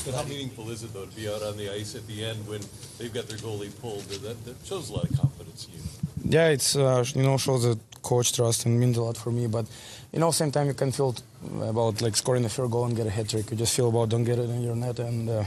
But 0.05 0.13
how 0.13 0.23
meaningful 0.23 0.69
is 0.69 0.83
it 0.83 0.93
though 0.93 1.05
to 1.05 1.15
be 1.15 1.27
out 1.27 1.41
on 1.41 1.57
the 1.57 1.73
ice 1.73 1.95
at 1.95 2.05
the 2.05 2.23
end 2.23 2.47
when 2.47 2.61
they've 2.99 3.11
got 3.11 3.27
their 3.27 3.39
goalie 3.39 3.71
pulled? 3.81 4.03
That, 4.03 4.45
that 4.45 4.55
shows 4.63 4.91
a 4.91 4.93
lot 4.93 5.09
of 5.09 5.17
confidence 5.17 5.67
in 5.67 5.73
you. 5.73 6.37
Yeah, 6.37 6.49
it's 6.49 6.75
uh, 6.75 7.03
you 7.15 7.23
know 7.23 7.37
shows 7.37 7.63
the 7.63 7.79
coach 8.03 8.33
trust 8.33 8.65
and 8.65 8.79
means 8.79 8.97
a 8.97 9.01
lot 9.01 9.17
for 9.17 9.31
me. 9.31 9.47
But 9.47 9.65
you 10.11 10.19
know, 10.19 10.31
same 10.31 10.51
time 10.51 10.67
you 10.67 10.73
can 10.73 10.91
feel 10.91 11.15
about 11.61 12.01
like 12.01 12.15
scoring 12.15 12.45
a 12.45 12.49
fair 12.49 12.67
goal 12.67 12.85
and 12.85 12.95
get 12.95 13.07
a 13.07 13.09
hat 13.09 13.29
trick. 13.29 13.49
You 13.49 13.57
just 13.57 13.75
feel 13.75 13.89
about 13.89 14.09
don't 14.09 14.23
get 14.23 14.37
it 14.39 14.49
in 14.49 14.61
your 14.61 14.75
net 14.75 14.99
and. 14.99 15.29
Uh, 15.29 15.43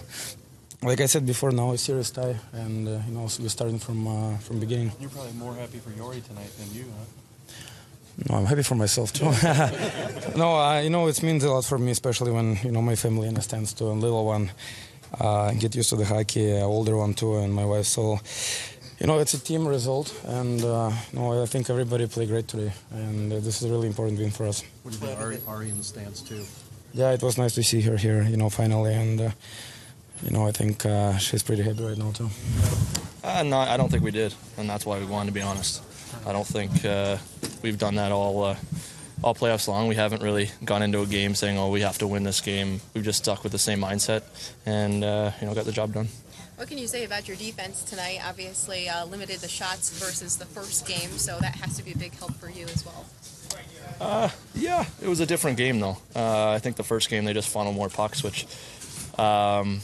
like 0.83 1.01
I 1.01 1.07
said 1.07 1.25
before, 1.25 1.53
now 1.53 1.73
a 1.73 1.79
serious 1.79 2.11
tie, 2.11 2.37
and 2.53 2.87
uh, 2.87 3.01
you 3.07 3.15
know 3.15 3.23
we're 3.41 3.49
starting 3.49 3.79
from 3.79 4.07
uh, 4.07 4.37
from 4.39 4.61
beginning. 4.61 4.93
You're 5.01 5.09
probably 5.09 5.33
more 5.33 5.55
happy 5.55 5.79
for 5.79 5.91
Jori 5.91 6.23
tonight 6.23 6.53
than 6.59 6.73
you, 6.75 6.85
huh? 6.85 7.05
No, 8.29 8.37
I'm 8.37 8.47
happy 8.47 8.63
for 8.63 8.75
myself 8.75 9.13
too. 9.13 9.25
no, 10.37 10.57
uh, 10.59 10.81
you 10.81 10.91
know 10.91 11.07
it 11.07 11.23
means 11.23 11.45
a 11.45 11.51
lot 11.51 11.65
for 11.65 11.79
me, 11.79 11.93
especially 11.93 12.31
when 12.31 12.59
you 12.63 12.73
know 12.73 12.83
my 12.83 12.95
family 12.95 13.27
understands 13.27 13.73
too, 13.73 13.91
and 13.91 14.03
little 14.03 14.27
one 14.27 14.51
uh, 15.21 15.53
get 15.53 15.75
used 15.75 15.91
to 15.91 15.97
the 15.97 16.05
hockey, 16.05 16.53
uh, 16.53 16.65
older 16.65 16.97
one 16.97 17.15
too, 17.15 17.37
and 17.37 17.53
my 17.53 17.65
wife. 17.65 17.87
So, 17.87 18.21
you 18.99 19.07
know, 19.07 19.19
it's 19.19 19.35
a 19.35 19.39
team 19.41 19.69
result, 19.69 20.15
and 20.27 20.65
uh, 20.65 20.91
no, 21.13 21.43
I 21.43 21.47
think 21.47 21.69
everybody 21.69 22.07
played 22.07 22.29
great 22.29 22.49
today, 22.49 22.73
and 22.91 23.33
uh, 23.33 23.37
this 23.37 23.61
is 23.61 23.65
a 23.65 23.71
really 23.71 23.89
important 23.89 24.19
win 24.19 24.31
for 24.31 24.47
us. 24.47 24.63
What 24.83 24.93
do 24.93 24.99
you 24.99 25.07
think, 25.07 25.21
Ari, 25.21 25.39
Ari 25.47 25.71
in 25.71 25.79
the 25.79 25.85
stands 25.85 26.23
too? 26.23 26.45
Yeah, 26.95 27.13
it 27.13 27.23
was 27.23 27.37
nice 27.37 27.55
to 27.57 27.63
see 27.63 27.83
her 27.83 27.97
here, 27.99 28.23
you 28.23 28.39
know, 28.39 28.49
finally, 28.49 28.95
and 28.95 29.21
uh, 29.21 29.31
you 30.23 30.31
know, 30.31 30.47
I 30.47 30.53
think 30.53 30.87
uh, 30.87 31.19
she's 31.19 31.43
pretty 31.43 31.63
happy 31.63 31.85
right 31.85 31.99
now 31.99 32.11
too. 32.13 32.31
Uh, 33.23 33.43
no, 33.43 33.59
I 33.59 33.77
don't 33.77 33.91
think 33.91 34.03
we 34.03 34.13
did, 34.13 34.35
and 34.57 34.69
that's 34.69 34.87
why 34.87 34.99
we 34.99 35.05
won. 35.05 35.27
To 35.27 35.33
be 35.33 35.43
honest, 35.43 35.83
I 36.27 36.33
don't 36.33 36.47
think 36.47 36.85
uh, 36.85 37.19
we've 37.63 37.77
done 37.77 37.97
that 37.97 38.13
all 38.13 38.45
uh, 38.45 38.57
all 39.23 39.35
playoffs 39.35 39.69
long. 39.69 39.89
We 39.89 39.95
haven't 39.95 40.23
really 40.23 40.51
gone 40.65 40.83
into 40.83 41.03
a 41.03 41.07
game 41.07 41.35
saying, 41.35 41.59
"Oh, 41.59 41.71
we 41.71 41.83
have 41.83 41.99
to 41.99 42.07
win 42.07 42.23
this 42.23 42.41
game." 42.41 42.81
We've 42.95 43.05
just 43.05 43.19
stuck 43.19 43.43
with 43.43 43.53
the 43.53 43.59
same 43.59 43.81
mindset, 43.81 44.23
and 44.65 45.05
uh, 45.05 45.33
you 45.41 45.47
know, 45.49 45.55
got 45.55 45.67
the 45.67 45.73
job 45.73 45.93
done. 45.93 46.09
What 46.57 46.69
can 46.69 46.79
you 46.79 46.87
say 46.87 47.05
about 47.05 47.29
your 47.29 47.37
defense 47.37 47.83
tonight? 47.83 48.21
Obviously, 48.25 48.89
uh, 48.89 49.05
limited 49.05 49.41
the 49.41 49.49
shots 49.49 49.91
versus 49.99 50.39
the 50.39 50.47
first 50.47 50.87
game, 50.87 51.11
so 51.11 51.39
that 51.39 51.55
has 51.57 51.77
to 51.77 51.83
be 51.85 51.93
a 51.93 51.97
big 51.99 52.15
help 52.15 52.35
for 52.37 52.49
you 52.49 52.65
as 52.65 52.85
well. 52.85 53.05
Uh, 54.01 54.31
yeah, 54.55 54.87
it 55.03 55.09
was 55.09 55.21
a 55.21 55.27
different 55.27 55.59
game 55.59 55.81
though. 55.81 55.99
Uh, 56.15 56.51
I 56.51 56.59
think 56.59 56.77
the 56.77 56.83
first 56.83 57.11
game 57.11 57.27
they 57.27 57.35
just 57.35 57.51
funneled 57.51 57.77
more 57.77 57.91
pucks, 57.91 58.23
which 58.23 58.47
um, 59.19 59.81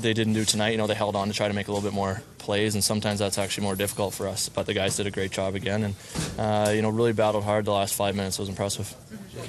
they 0.00 0.12
didn't 0.12 0.32
do 0.32 0.44
tonight. 0.44 0.70
You 0.70 0.78
know, 0.78 0.88
they 0.88 0.94
held 0.94 1.14
on 1.14 1.28
to 1.28 1.34
try 1.34 1.46
to 1.46 1.54
make 1.54 1.68
a 1.68 1.72
little 1.72 1.88
bit 1.88 1.94
more 1.94 2.22
plays, 2.38 2.74
and 2.74 2.82
sometimes 2.82 3.20
that's 3.20 3.38
actually 3.38 3.62
more 3.62 3.76
difficult 3.76 4.14
for 4.14 4.26
us. 4.26 4.48
But 4.48 4.66
the 4.66 4.74
guys 4.74 4.96
did 4.96 5.06
a 5.06 5.12
great 5.12 5.30
job 5.30 5.54
again, 5.54 5.84
and 5.84 5.94
uh, 6.38 6.72
you 6.74 6.82
know, 6.82 6.90
really 6.90 7.12
battled 7.12 7.44
hard 7.44 7.66
the 7.66 7.72
last 7.72 7.94
five 7.94 8.16
minutes. 8.16 8.38
It 8.38 8.42
was 8.42 8.48
impressive. 8.48 8.92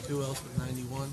Who 0.07 0.21
else 0.21 0.43
with 0.43 0.57
91? 0.59 1.09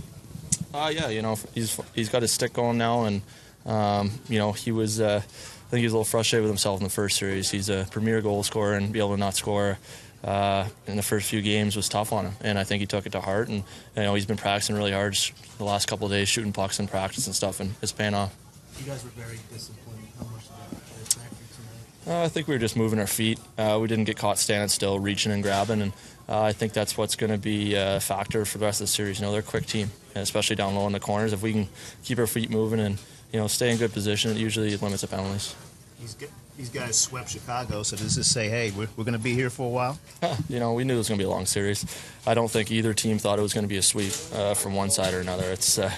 Uh, 0.75 0.89
yeah, 0.95 1.09
you 1.09 1.23
know, 1.23 1.39
he's 1.55 1.81
he's 1.95 2.11
got 2.11 2.21
his 2.21 2.33
stick 2.33 2.53
going 2.53 2.77
now, 2.77 3.05
and 3.05 3.23
um, 3.67 4.11
you 4.29 4.39
know, 4.39 4.53
he 4.53 4.73
was. 4.73 5.01
Uh, 5.01 5.23
I 5.23 5.71
think 5.73 5.81
he 5.81 5.87
was 5.87 5.95
a 5.95 5.97
little 5.97 6.05
frustrated 6.05 6.43
with 6.43 6.51
himself 6.51 6.81
in 6.81 6.85
the 6.85 6.91
first 6.91 7.17
series. 7.17 7.51
He's 7.51 7.71
a 7.71 7.87
premier 7.91 8.21
goal 8.21 8.43
scorer, 8.43 8.75
and 8.75 8.93
be 8.93 8.99
able 8.99 9.13
to 9.13 9.17
not 9.17 9.35
score 9.35 9.79
uh, 10.25 10.69
in 10.87 10.97
the 10.97 11.03
first 11.03 11.29
few 11.29 11.41
games 11.43 11.77
was 11.77 11.89
tough 11.89 12.13
on 12.13 12.27
him. 12.27 12.35
And 12.43 12.59
I 12.59 12.65
think 12.65 12.81
he 12.81 12.87
took 12.87 13.07
it 13.07 13.13
to 13.13 13.21
heart. 13.21 13.49
And 13.49 13.65
you 13.97 14.03
know, 14.03 14.15
he's 14.15 14.27
been 14.27 14.37
practicing 14.37 14.77
really 14.77 14.93
hard 14.93 15.17
the 15.59 15.65
last 15.65 15.87
couple 15.87 16.07
of 16.07 16.13
days, 16.13 16.29
shooting 16.29 16.53
pucks 16.53 16.79
in 16.79 16.89
practice 16.89 17.27
and 17.27 17.35
stuff, 17.35 17.61
and 17.61 17.75
it's 17.83 17.93
paying 17.93 18.15
off. 18.15 18.35
You 18.79 18.87
guys 18.87 19.05
were 19.05 19.11
very 19.11 19.39
disciplined. 19.53 20.01
How 20.19 20.25
much 20.27 20.45
did 20.45 20.79
that 20.79 20.87
play 20.87 21.03
a 21.03 21.05
factor 21.05 21.45
tonight? 22.05 22.21
Uh, 22.21 22.25
I 22.25 22.29
think 22.29 22.49
we 22.49 22.55
were 22.55 22.61
just 22.61 22.77
moving 22.77 22.99
our 22.99 23.07
feet. 23.07 23.39
Uh, 23.59 23.79
we 23.81 23.89
didn't 23.89 24.05
get 24.05 24.17
caught 24.17 24.39
standing 24.39 24.69
still, 24.69 24.99
reaching 24.99 25.33
and 25.33 25.43
grabbing, 25.43 25.83
and 25.83 25.93
uh, 26.29 26.43
I 26.43 26.53
think 26.53 26.73
that's 26.73 26.97
what's 26.97 27.17
going 27.17 27.33
to 27.33 27.39
be 27.39 27.75
a 27.75 28.01
factor 28.01 28.45
for 28.45 28.59
the 28.59 28.65
rest 28.65 28.81
of 28.81 28.87
the 28.87 28.93
series. 28.93 29.19
You 29.19 29.27
know, 29.27 29.33
they're 29.33 29.41
a 29.41 29.45
quick 29.45 29.67
team, 29.67 29.91
especially 30.15 30.57
down 30.57 30.75
low 30.75 30.87
in 30.87 30.93
the 30.93 31.01
corners. 31.01 31.33
If 31.33 31.43
we 31.43 31.53
can 31.53 31.69
keep 32.05 32.19
our 32.19 32.27
feet 32.27 32.51
moving 32.51 32.81
and 32.81 32.99
you 33.33 33.41
know 33.41 33.47
stay 33.47 33.71
in 33.71 33.79
good 33.79 33.93
position, 33.93 34.31
it 34.31 34.37
usually 34.37 34.77
limits 34.77 35.03
the 35.03 35.09
penalties. 35.09 35.55
These, 36.01 36.15
gu- 36.15 36.27
these 36.57 36.69
guys 36.69 36.99
swept 36.99 37.31
Chicago, 37.31 37.83
so 37.83 37.97
does 37.97 38.17
this 38.17 38.31
say, 38.31 38.49
hey, 38.49 38.73
we're, 38.73 38.89
we're 38.97 39.05
going 39.05 39.17
to 39.17 39.23
be 39.23 39.35
here 39.35 39.51
for 39.51 39.67
a 39.67 39.71
while? 39.71 39.99
you 40.49 40.59
know, 40.59 40.75
we 40.75 40.85
knew 40.85 40.95
it 40.95 40.99
was 40.99 41.09
going 41.09 41.19
to 41.19 41.23
be 41.23 41.27
a 41.27 41.31
long 41.31 41.47
series. 41.47 41.85
I 42.27 42.35
don't 42.35 42.51
think 42.51 42.71
either 42.71 42.93
team 42.93 43.19
thought 43.19 43.39
it 43.39 43.43
was 43.43 43.55
going 43.55 43.65
to 43.65 43.69
be 43.69 43.79
a 43.79 43.83
sweep 43.83 44.13
uh, 44.35 44.55
from 44.55 44.75
one 44.75 44.91
side 44.91 45.15
or 45.15 45.21
another. 45.21 45.51
It's 45.51 45.79
uh, 45.79 45.91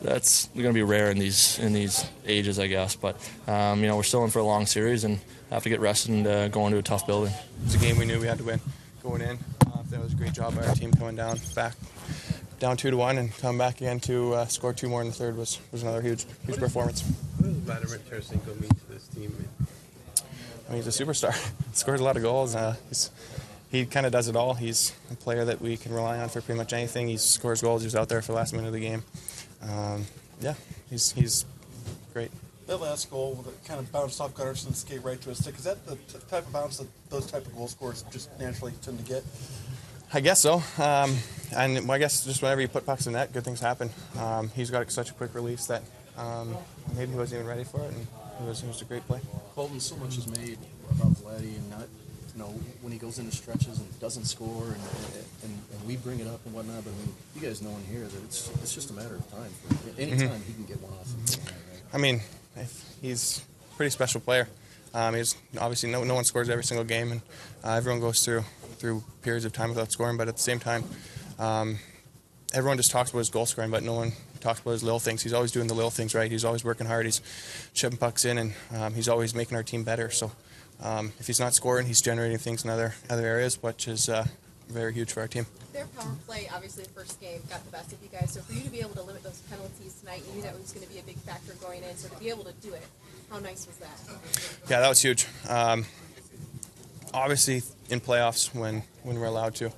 that's 0.00 0.46
going 0.48 0.66
to 0.66 0.72
be 0.72 0.82
rare 0.82 1.10
in 1.10 1.18
these 1.18 1.58
in 1.58 1.72
these 1.72 2.04
ages, 2.26 2.58
I 2.58 2.66
guess. 2.66 2.96
But 2.96 3.16
um, 3.48 3.80
you 3.80 3.88
know, 3.88 3.96
we're 3.96 4.02
still 4.02 4.24
in 4.24 4.30
for 4.30 4.38
a 4.38 4.44
long 4.44 4.66
series 4.66 5.04
and 5.04 5.18
have 5.50 5.64
to 5.64 5.68
get 5.68 5.80
rested 5.80 6.12
and 6.12 6.26
uh, 6.26 6.48
go 6.48 6.66
into 6.66 6.78
a 6.78 6.82
tough 6.82 7.06
building. 7.06 7.32
It's 7.64 7.74
a 7.74 7.78
game 7.78 7.98
we 7.98 8.06
knew 8.06 8.20
we 8.20 8.26
had 8.26 8.38
to 8.38 8.44
win 8.44 8.60
going 9.02 9.22
in. 9.22 9.38
Uh, 9.66 9.78
that 9.90 10.00
was 10.00 10.12
a 10.12 10.16
great 10.16 10.32
job 10.32 10.54
by 10.54 10.66
our 10.66 10.74
team 10.74 10.92
coming 10.92 11.16
down 11.16 11.38
back 11.54 11.74
down 12.60 12.76
two 12.76 12.90
to 12.90 12.96
one 12.96 13.18
and 13.18 13.36
come 13.38 13.58
back 13.58 13.80
again 13.80 13.98
to 14.00 14.34
uh, 14.34 14.46
score 14.46 14.72
two 14.72 14.88
more 14.88 15.00
in 15.00 15.08
the 15.08 15.14
third 15.14 15.36
was, 15.36 15.58
was 15.72 15.82
another 15.82 16.02
huge 16.02 16.26
huge 16.46 16.58
performance. 16.58 17.02
What 17.02 17.46
does 17.46 17.56
Vladimir 17.56 17.98
Tarasenko 17.98 18.60
mean 18.60 18.70
to 18.70 18.88
this 18.92 19.08
team? 19.08 19.34
I 20.68 20.74
mean, 20.74 20.82
he's 20.82 21.00
a 21.00 21.04
superstar. 21.04 21.34
Scores 21.72 22.00
a 22.00 22.04
lot 22.04 22.16
of 22.16 22.22
goals. 22.22 22.54
Uh, 22.54 22.76
he's, 22.88 23.10
he 23.72 23.86
kind 23.86 24.06
of 24.06 24.12
does 24.12 24.28
it 24.28 24.36
all. 24.36 24.54
He's 24.54 24.94
a 25.10 25.16
player 25.16 25.44
that 25.46 25.60
we 25.60 25.76
can 25.76 25.92
rely 25.92 26.18
on 26.18 26.28
for 26.28 26.40
pretty 26.40 26.58
much 26.58 26.72
anything. 26.72 27.08
He 27.08 27.16
scores 27.16 27.62
goals. 27.62 27.82
He 27.82 27.86
was 27.86 27.96
out 27.96 28.08
there 28.08 28.20
for 28.22 28.32
the 28.32 28.36
last 28.36 28.52
minute 28.52 28.68
of 28.68 28.74
the 28.74 28.80
game. 28.80 29.02
Um, 29.62 30.06
yeah, 30.40 30.54
he's 30.88 31.12
he's 31.12 31.46
great. 32.12 32.30
That 32.66 32.78
last 32.78 33.10
goal 33.10 33.34
that 33.46 33.64
kind 33.64 33.80
of 33.80 33.90
bounced 33.90 34.20
off 34.20 34.34
Gunnarsson, 34.34 34.74
skate 34.74 35.02
right 35.02 35.20
to 35.22 35.30
his 35.30 35.38
stick. 35.38 35.56
Is 35.56 35.64
that 35.64 35.84
the 35.86 35.96
t- 35.96 36.18
type 36.28 36.46
of 36.46 36.52
bounce 36.52 36.78
that 36.78 36.86
those 37.10 37.26
type 37.26 37.46
of 37.46 37.54
goal 37.56 37.66
scorers 37.66 38.04
just 38.12 38.30
naturally 38.38 38.72
tend 38.82 38.98
to 38.98 39.04
get? 39.04 39.24
I 40.12 40.20
guess 40.20 40.40
so. 40.40 40.62
Um, 40.78 41.16
and 41.54 41.90
I 41.90 41.98
guess 41.98 42.24
just 42.24 42.42
whenever 42.42 42.60
you 42.60 42.68
put 42.68 42.86
pucks 42.86 43.06
in 43.06 43.12
net, 43.14 43.32
good 43.32 43.44
things 43.44 43.60
happen. 43.60 43.90
Um, 44.18 44.48
he's 44.54 44.70
got 44.70 44.90
such 44.90 45.10
a 45.10 45.14
quick 45.14 45.34
release 45.34 45.66
that 45.66 45.82
um, 46.16 46.56
maybe 46.96 47.12
he 47.12 47.18
wasn't 47.18 47.40
even 47.40 47.48
ready 47.48 47.64
for 47.64 47.80
it, 47.80 47.92
and 47.92 48.06
it 48.40 48.44
was, 48.46 48.62
it 48.62 48.66
was 48.68 48.82
a 48.82 48.84
great 48.84 49.06
play. 49.06 49.20
Colton, 49.54 49.80
so 49.80 49.96
much 49.96 50.18
is 50.18 50.26
made 50.28 50.58
about 50.90 51.12
Vladdy 51.14 51.56
and 51.56 51.70
not, 51.70 51.86
you 52.34 52.38
know, 52.42 52.46
when 52.82 52.92
he 52.92 52.98
goes 52.98 53.18
into 53.18 53.34
stretches 53.34 53.78
and 53.78 54.00
doesn't 54.00 54.24
score, 54.24 54.64
and, 54.64 54.76
and, 55.44 55.58
and 55.72 55.86
we 55.86 55.96
bring 55.96 56.20
it 56.20 56.26
up 56.26 56.40
and 56.44 56.54
whatnot. 56.54 56.84
But 56.84 56.90
I 56.92 56.96
mean, 56.96 57.14
you 57.36 57.40
guys 57.42 57.62
know 57.62 57.70
in 57.70 57.84
here 57.94 58.04
that 58.06 58.24
it's 58.24 58.48
it's 58.62 58.74
just 58.74 58.90
a 58.90 58.92
matter 58.94 59.14
of 59.16 59.30
time. 59.30 59.50
For, 59.68 60.00
anytime 60.00 60.28
Mhm. 60.40 60.44
he 60.46 60.52
can 60.54 60.64
get 60.64 60.80
one 60.82 60.92
off. 60.92 61.12
I 61.92 61.98
mean, 61.98 62.20
if- 62.56 62.84
he's 63.00 63.42
a 63.72 63.76
pretty 63.76 63.90
special 63.90 64.20
player. 64.20 64.48
Um, 64.92 65.14
he's 65.14 65.36
obviously 65.58 65.90
no, 65.90 66.02
no 66.02 66.14
one 66.14 66.24
scores 66.24 66.50
every 66.50 66.64
single 66.64 66.84
game, 66.84 67.12
and 67.12 67.20
uh, 67.64 67.72
everyone 67.72 68.00
goes 68.00 68.24
through 68.24 68.44
through 68.78 69.04
periods 69.22 69.44
of 69.44 69.52
time 69.52 69.68
without 69.68 69.92
scoring. 69.92 70.16
But 70.16 70.28
at 70.28 70.36
the 70.36 70.42
same 70.42 70.58
time, 70.58 70.84
um, 71.38 71.78
everyone 72.52 72.76
just 72.76 72.90
talks 72.90 73.10
about 73.10 73.18
his 73.20 73.30
goal 73.30 73.46
scoring, 73.46 73.70
but 73.70 73.82
no 73.82 73.94
one 73.94 74.12
talks 74.40 74.60
about 74.60 74.72
his 74.72 74.82
little 74.82 74.98
things. 74.98 75.22
He's 75.22 75.32
always 75.32 75.52
doing 75.52 75.66
the 75.66 75.74
little 75.74 75.90
things 75.90 76.14
right. 76.14 76.30
He's 76.30 76.44
always 76.44 76.64
working 76.64 76.86
hard. 76.86 77.04
He's 77.04 77.20
chipping 77.74 77.98
pucks 77.98 78.24
in, 78.24 78.38
and 78.38 78.54
um, 78.74 78.94
he's 78.94 79.08
always 79.08 79.34
making 79.34 79.56
our 79.56 79.62
team 79.62 79.84
better. 79.84 80.10
So 80.10 80.32
um, 80.82 81.12
if 81.18 81.26
he's 81.26 81.40
not 81.40 81.54
scoring, 81.54 81.86
he's 81.86 82.00
generating 82.00 82.38
things 82.38 82.64
in 82.64 82.70
other 82.70 82.94
other 83.08 83.26
areas, 83.26 83.62
which 83.62 83.86
is 83.86 84.08
uh, 84.08 84.24
very 84.68 84.92
huge 84.94 85.12
for 85.12 85.20
our 85.20 85.28
team. 85.28 85.46
Their 85.72 85.86
power 85.86 86.14
play, 86.26 86.48
obviously, 86.52 86.84
the 86.84 86.90
first 86.90 87.20
game 87.20 87.40
got 87.50 87.64
the 87.64 87.70
best 87.70 87.92
of 87.92 88.02
you 88.02 88.08
guys. 88.08 88.32
So 88.32 88.40
for 88.40 88.52
you 88.52 88.62
to 88.62 88.70
be 88.70 88.80
able 88.80 88.94
to 88.94 89.02
limit 89.02 89.22
those 89.22 89.40
penalties 89.50 89.94
tonight, 90.00 90.22
you 90.26 90.36
knew 90.36 90.42
that 90.42 90.58
was 90.58 90.72
going 90.72 90.86
to 90.86 90.92
be 90.92 90.98
a 90.98 91.02
big 91.02 91.16
factor 91.18 91.52
going 91.54 91.82
in. 91.82 91.96
So 91.96 92.08
to 92.08 92.16
be 92.16 92.30
able 92.30 92.44
to 92.44 92.52
do 92.54 92.72
it, 92.72 92.86
how 93.30 93.38
nice 93.38 93.66
was 93.66 93.76
that? 93.76 94.00
Yeah, 94.68 94.80
that 94.80 94.88
was 94.88 95.02
huge. 95.02 95.26
Um, 95.48 95.84
obviously, 97.12 97.62
in 97.88 98.00
playoffs, 98.00 98.54
when, 98.54 98.82
when 99.02 99.18
we're 99.18 99.26
allowed 99.26 99.54
to, 99.56 99.72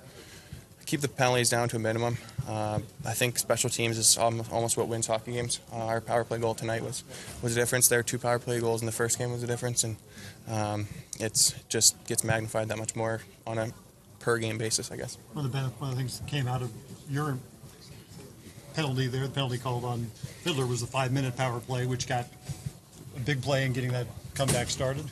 keep 0.86 1.00
the 1.00 1.08
penalties 1.08 1.48
down 1.48 1.68
to 1.70 1.76
a 1.76 1.78
minimum. 1.78 2.18
Uh, 2.46 2.80
I 3.06 3.12
think 3.12 3.38
special 3.38 3.70
teams 3.70 3.96
is 3.96 4.18
almo- 4.18 4.44
almost 4.50 4.76
what 4.76 4.88
wins 4.88 5.06
hockey 5.06 5.32
games. 5.32 5.60
Uh, 5.72 5.76
our 5.86 6.00
power 6.00 6.24
play 6.24 6.38
goal 6.38 6.54
tonight 6.54 6.82
was 6.82 7.04
was 7.40 7.56
a 7.56 7.60
difference. 7.60 7.88
There 7.88 7.98
were 7.98 8.02
two 8.02 8.18
power 8.18 8.38
play 8.38 8.60
goals 8.60 8.82
in 8.82 8.86
the 8.86 8.92
first 8.92 9.18
game 9.18 9.30
was 9.30 9.42
a 9.42 9.46
difference, 9.46 9.84
and 9.84 9.96
um, 10.48 10.86
it's 11.18 11.54
just 11.68 12.04
gets 12.06 12.24
magnified 12.24 12.68
that 12.68 12.78
much 12.78 12.94
more 12.94 13.22
on 13.46 13.58
a 13.58 13.72
per 14.18 14.38
game 14.38 14.58
basis, 14.58 14.90
I 14.90 14.96
guess. 14.96 15.16
One 15.32 15.46
of 15.46 15.52
the 15.52 15.58
one 15.58 15.90
of 15.90 15.96
the 15.96 16.00
things 16.02 16.18
that 16.18 16.28
came 16.28 16.46
out 16.46 16.62
of 16.62 16.70
your 17.08 17.38
penalty 18.74 19.06
there, 19.06 19.26
the 19.26 19.32
penalty 19.32 19.58
called 19.58 19.84
on 19.84 20.04
Fiddler 20.42 20.66
was 20.66 20.80
the 20.80 20.86
five-minute 20.86 21.36
power 21.36 21.60
play, 21.60 21.86
which 21.86 22.08
got 22.08 22.26
a 23.16 23.20
big 23.20 23.40
play 23.42 23.64
in 23.64 23.72
getting 23.72 23.92
that 23.92 24.06
comeback 24.34 24.68
started. 24.68 25.04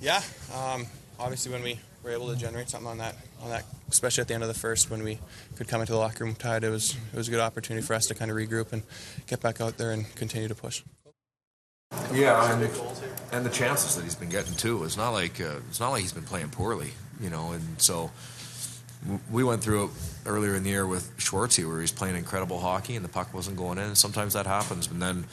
Yeah, 0.00 0.22
um, 0.54 0.86
obviously 1.18 1.52
when 1.52 1.62
we 1.62 1.78
were 2.02 2.10
able 2.10 2.28
to 2.28 2.36
generate 2.36 2.68
something 2.68 2.88
on 2.88 2.98
that, 2.98 3.16
on 3.42 3.50
that, 3.50 3.64
especially 3.90 4.22
at 4.22 4.28
the 4.28 4.34
end 4.34 4.42
of 4.42 4.48
the 4.48 4.58
first, 4.58 4.90
when 4.90 5.02
we 5.02 5.18
could 5.56 5.68
come 5.68 5.80
into 5.80 5.92
the 5.92 5.98
locker 5.98 6.24
room 6.24 6.34
tied, 6.34 6.64
it 6.64 6.70
was 6.70 6.96
it 7.12 7.16
was 7.16 7.28
a 7.28 7.30
good 7.30 7.40
opportunity 7.40 7.84
for 7.84 7.94
us 7.94 8.06
to 8.06 8.14
kind 8.14 8.30
of 8.30 8.36
regroup 8.36 8.72
and 8.72 8.82
get 9.26 9.40
back 9.40 9.60
out 9.60 9.76
there 9.76 9.90
and 9.90 10.14
continue 10.14 10.48
to 10.48 10.54
push. 10.54 10.82
Yeah, 12.12 12.52
and, 12.52 12.70
and 13.32 13.46
the 13.46 13.50
chances 13.50 13.96
that 13.96 14.04
he's 14.04 14.14
been 14.14 14.28
getting 14.28 14.54
too. 14.54 14.84
It's 14.84 14.96
not 14.96 15.10
like 15.10 15.40
uh, 15.40 15.56
it's 15.68 15.80
not 15.80 15.90
like 15.90 16.02
he's 16.02 16.12
been 16.12 16.24
playing 16.24 16.50
poorly, 16.50 16.92
you 17.20 17.30
know. 17.30 17.52
And 17.52 17.80
so 17.80 18.10
we 19.30 19.42
went 19.42 19.62
through 19.62 19.86
it 19.86 19.90
earlier 20.26 20.54
in 20.54 20.64
the 20.64 20.70
year 20.70 20.86
with 20.86 21.16
Schwartzy, 21.18 21.66
where 21.66 21.80
he's 21.80 21.92
playing 21.92 22.16
incredible 22.16 22.60
hockey 22.60 22.96
and 22.96 23.04
the 23.04 23.08
puck 23.08 23.32
wasn't 23.32 23.56
going 23.56 23.78
in. 23.78 23.94
Sometimes 23.94 24.34
that 24.34 24.46
happens, 24.46 24.88
and 24.88 25.00
then 25.00 25.24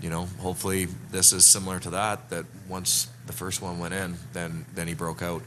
you 0.00 0.10
know, 0.10 0.26
hopefully 0.38 0.88
this 1.10 1.32
is 1.32 1.44
similar 1.44 1.78
to 1.80 1.90
that. 1.90 2.30
That 2.30 2.46
once 2.68 3.08
the 3.26 3.32
first 3.32 3.62
one 3.62 3.78
went 3.78 3.94
in, 3.94 4.16
then 4.32 4.64
then 4.74 4.88
he 4.88 4.94
broke 4.94 5.22
out. 5.22 5.42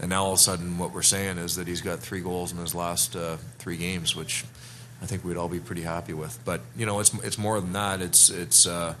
And 0.00 0.10
now 0.10 0.24
all 0.24 0.32
of 0.32 0.38
a 0.38 0.42
sudden, 0.42 0.78
what 0.78 0.92
we're 0.92 1.02
saying 1.02 1.38
is 1.38 1.56
that 1.56 1.68
he's 1.68 1.80
got 1.80 2.00
three 2.00 2.20
goals 2.20 2.50
in 2.50 2.58
his 2.58 2.74
last 2.74 3.14
uh, 3.14 3.36
three 3.58 3.76
games, 3.76 4.16
which 4.16 4.44
I 5.00 5.06
think 5.06 5.24
we'd 5.24 5.36
all 5.36 5.48
be 5.48 5.60
pretty 5.60 5.82
happy 5.82 6.14
with. 6.14 6.38
But 6.44 6.62
you 6.76 6.86
know, 6.86 7.00
it's 7.00 7.14
it's 7.22 7.38
more 7.38 7.60
than 7.60 7.72
that. 7.74 8.00
It's 8.00 8.30
it's 8.30 8.66
uh, 8.66 8.94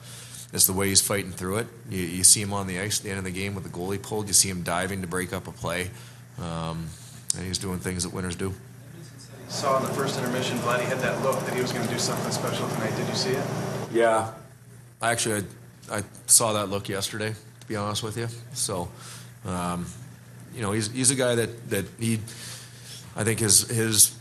it's 0.52 0.66
the 0.66 0.72
way 0.72 0.88
he's 0.88 1.00
fighting 1.00 1.32
through 1.32 1.58
it. 1.58 1.66
You, 1.90 2.02
you 2.02 2.24
see 2.24 2.40
him 2.40 2.52
on 2.52 2.68
the 2.68 2.78
ice 2.78 3.00
at 3.00 3.04
the 3.04 3.10
end 3.10 3.18
of 3.18 3.24
the 3.24 3.32
game 3.32 3.54
with 3.54 3.64
the 3.64 3.70
goalie 3.70 4.00
pulled. 4.00 4.28
You 4.28 4.34
see 4.34 4.48
him 4.48 4.62
diving 4.62 5.00
to 5.00 5.08
break 5.08 5.32
up 5.32 5.48
a 5.48 5.52
play, 5.52 5.90
um, 6.38 6.86
and 7.36 7.44
he's 7.44 7.58
doing 7.58 7.80
things 7.80 8.04
that 8.04 8.12
winners 8.12 8.36
do. 8.36 8.54
Saw 9.48 9.78
in 9.78 9.82
the 9.84 9.92
first 9.94 10.18
intermission, 10.18 10.58
Vladdy 10.58 10.84
had 10.84 10.98
that 11.00 11.22
look 11.22 11.38
that 11.40 11.54
he 11.54 11.60
was 11.60 11.72
going 11.72 11.86
to 11.86 11.92
do 11.92 11.98
something 11.98 12.30
special 12.32 12.68
tonight. 12.68 12.94
Did 12.96 13.08
you 13.08 13.14
see 13.14 13.30
it? 13.30 13.46
Yeah, 13.92 14.32
I 15.04 15.12
actually 15.12 15.44
I, 15.90 15.98
I 15.98 16.02
saw 16.26 16.54
that 16.54 16.70
look 16.70 16.88
yesterday. 16.88 17.34
To 17.60 17.66
be 17.66 17.76
honest 17.76 18.02
with 18.02 18.16
you, 18.16 18.28
so 18.54 18.88
um, 19.44 19.86
you 20.54 20.62
know 20.62 20.72
he's 20.72 20.90
he's 20.90 21.10
a 21.10 21.14
guy 21.14 21.34
that 21.34 21.70
that 21.70 21.84
he 22.00 22.20
I 23.14 23.22
think 23.22 23.40
his 23.40 23.68
his 23.68 24.16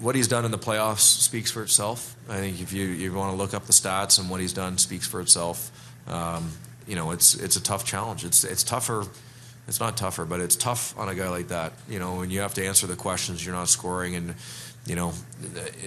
what 0.00 0.16
he's 0.16 0.26
done 0.26 0.44
in 0.44 0.50
the 0.50 0.58
playoffs 0.58 1.20
speaks 1.20 1.52
for 1.52 1.62
itself. 1.62 2.16
I 2.28 2.38
think 2.38 2.60
if 2.60 2.72
you 2.72 2.84
you 2.86 3.12
want 3.12 3.32
to 3.32 3.36
look 3.36 3.54
up 3.54 3.66
the 3.66 3.72
stats 3.72 4.18
and 4.18 4.28
what 4.28 4.40
he's 4.40 4.52
done 4.52 4.76
speaks 4.78 5.06
for 5.06 5.20
itself. 5.20 5.70
Um, 6.08 6.50
you 6.88 6.96
know, 6.96 7.12
it's 7.12 7.36
it's 7.36 7.54
a 7.54 7.62
tough 7.62 7.84
challenge. 7.84 8.24
It's 8.24 8.42
it's 8.42 8.64
tougher. 8.64 9.06
It's 9.68 9.80
not 9.80 9.96
tougher, 9.96 10.24
but 10.24 10.40
it's 10.40 10.56
tough 10.56 10.98
on 10.98 11.08
a 11.08 11.14
guy 11.14 11.28
like 11.28 11.48
that. 11.48 11.72
You 11.88 11.98
know, 12.00 12.16
when 12.16 12.30
you 12.30 12.40
have 12.40 12.54
to 12.54 12.66
answer 12.66 12.86
the 12.86 12.96
questions, 12.96 13.46
you're 13.46 13.54
not 13.54 13.68
scoring, 13.68 14.14
and 14.16 14.34
you 14.86 14.94
know, 14.94 15.14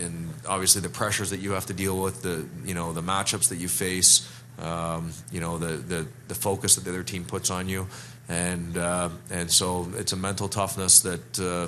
and 0.01 0.33
obviously 0.47 0.81
the 0.81 0.89
pressures 0.89 1.29
that 1.29 1.39
you 1.39 1.51
have 1.51 1.67
to 1.67 1.73
deal 1.73 2.01
with, 2.01 2.23
the 2.23 2.45
you 2.65 2.73
know 2.73 2.93
the 2.93 3.03
matchups 3.03 3.49
that 3.49 3.57
you 3.57 3.67
face, 3.67 4.27
um, 4.59 5.11
you 5.31 5.39
know 5.39 5.57
the, 5.57 5.77
the 5.77 6.07
the 6.27 6.35
focus 6.35 6.75
that 6.75 6.83
the 6.83 6.89
other 6.89 7.03
team 7.03 7.25
puts 7.25 7.49
on 7.49 7.69
you, 7.69 7.87
and 8.27 8.77
uh, 8.77 9.09
and 9.29 9.51
so 9.51 9.87
it's 9.95 10.13
a 10.13 10.17
mental 10.17 10.47
toughness 10.47 11.01
that. 11.01 11.39
Uh, 11.39 11.67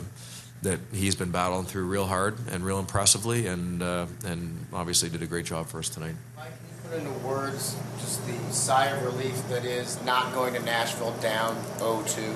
that 0.62 0.78
he's 0.92 1.16
been 1.16 1.32
battling 1.32 1.66
through 1.66 1.86
real 1.86 2.06
hard 2.06 2.38
and 2.52 2.66
real 2.66 2.80
impressively, 2.80 3.48
and 3.48 3.82
uh, 3.82 4.06
and 4.26 4.66
obviously 4.74 5.10
did 5.10 5.22
a 5.22 5.26
great 5.26 5.46
job 5.46 5.68
for 5.68 5.80
us 5.80 5.88
tonight. 5.88 6.16
Mike, 6.36 6.48
can 6.48 7.00
you 7.00 7.08
put 7.08 7.08
into 7.08 7.26
words 7.26 7.78
just 8.02 8.26
the 8.28 8.54
sigh 8.54 8.88
of 8.88 9.04
relief 9.04 9.48
that 9.48 9.64
is 9.64 10.04
not 10.04 10.34
going 10.34 10.54
to 10.56 10.60
Nashville 10.60 11.16
down 11.22 11.56
0-2? 11.78 12.36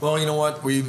Well, 0.00 0.18
you 0.18 0.26
know 0.26 0.36
what 0.36 0.64
we 0.64 0.84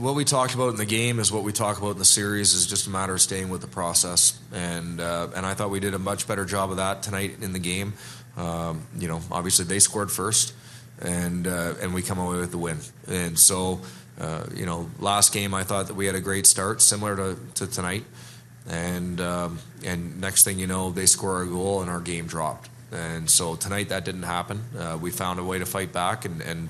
what 0.00 0.14
we 0.14 0.24
talked 0.24 0.54
about 0.54 0.68
in 0.70 0.76
the 0.76 0.84
game 0.84 1.18
is 1.18 1.32
what 1.32 1.42
we 1.42 1.52
talk 1.52 1.78
about 1.78 1.92
in 1.92 1.98
the 1.98 2.04
series 2.04 2.54
is 2.54 2.66
just 2.66 2.86
a 2.86 2.90
matter 2.90 3.14
of 3.14 3.20
staying 3.20 3.48
with 3.48 3.60
the 3.60 3.66
process, 3.66 4.38
and 4.52 5.00
uh, 5.00 5.28
and 5.34 5.44
I 5.44 5.54
thought 5.54 5.70
we 5.70 5.80
did 5.80 5.94
a 5.94 5.98
much 5.98 6.28
better 6.28 6.44
job 6.44 6.70
of 6.70 6.76
that 6.76 7.02
tonight 7.02 7.36
in 7.40 7.52
the 7.52 7.58
game. 7.58 7.94
Um, 8.36 8.86
you 8.96 9.08
know, 9.08 9.20
obviously 9.30 9.64
they 9.64 9.80
scored 9.80 10.10
first, 10.10 10.54
and 11.00 11.46
uh, 11.46 11.74
and 11.80 11.94
we 11.94 12.02
come 12.02 12.18
away 12.18 12.36
with 12.38 12.50
the 12.50 12.58
win, 12.58 12.78
and 13.06 13.38
so. 13.38 13.80
Uh, 14.20 14.44
you 14.52 14.66
know, 14.66 14.90
last 14.98 15.32
game 15.32 15.54
I 15.54 15.62
thought 15.62 15.86
that 15.86 15.94
we 15.94 16.06
had 16.06 16.16
a 16.16 16.20
great 16.20 16.44
start, 16.44 16.82
similar 16.82 17.14
to, 17.14 17.38
to 17.54 17.68
tonight, 17.68 18.02
and 18.68 19.20
um, 19.20 19.60
and 19.84 20.20
next 20.20 20.42
thing 20.42 20.58
you 20.58 20.66
know, 20.66 20.90
they 20.90 21.06
score 21.06 21.40
a 21.40 21.46
goal 21.46 21.82
and 21.82 21.88
our 21.88 22.00
game 22.00 22.26
dropped. 22.26 22.68
And 22.90 23.28
so 23.28 23.54
tonight 23.54 23.90
that 23.90 24.04
didn't 24.04 24.22
happen. 24.22 24.62
Uh, 24.78 24.98
we 25.00 25.10
found 25.10 25.38
a 25.38 25.44
way 25.44 25.58
to 25.58 25.66
fight 25.66 25.92
back 25.92 26.24
and, 26.24 26.40
and 26.40 26.68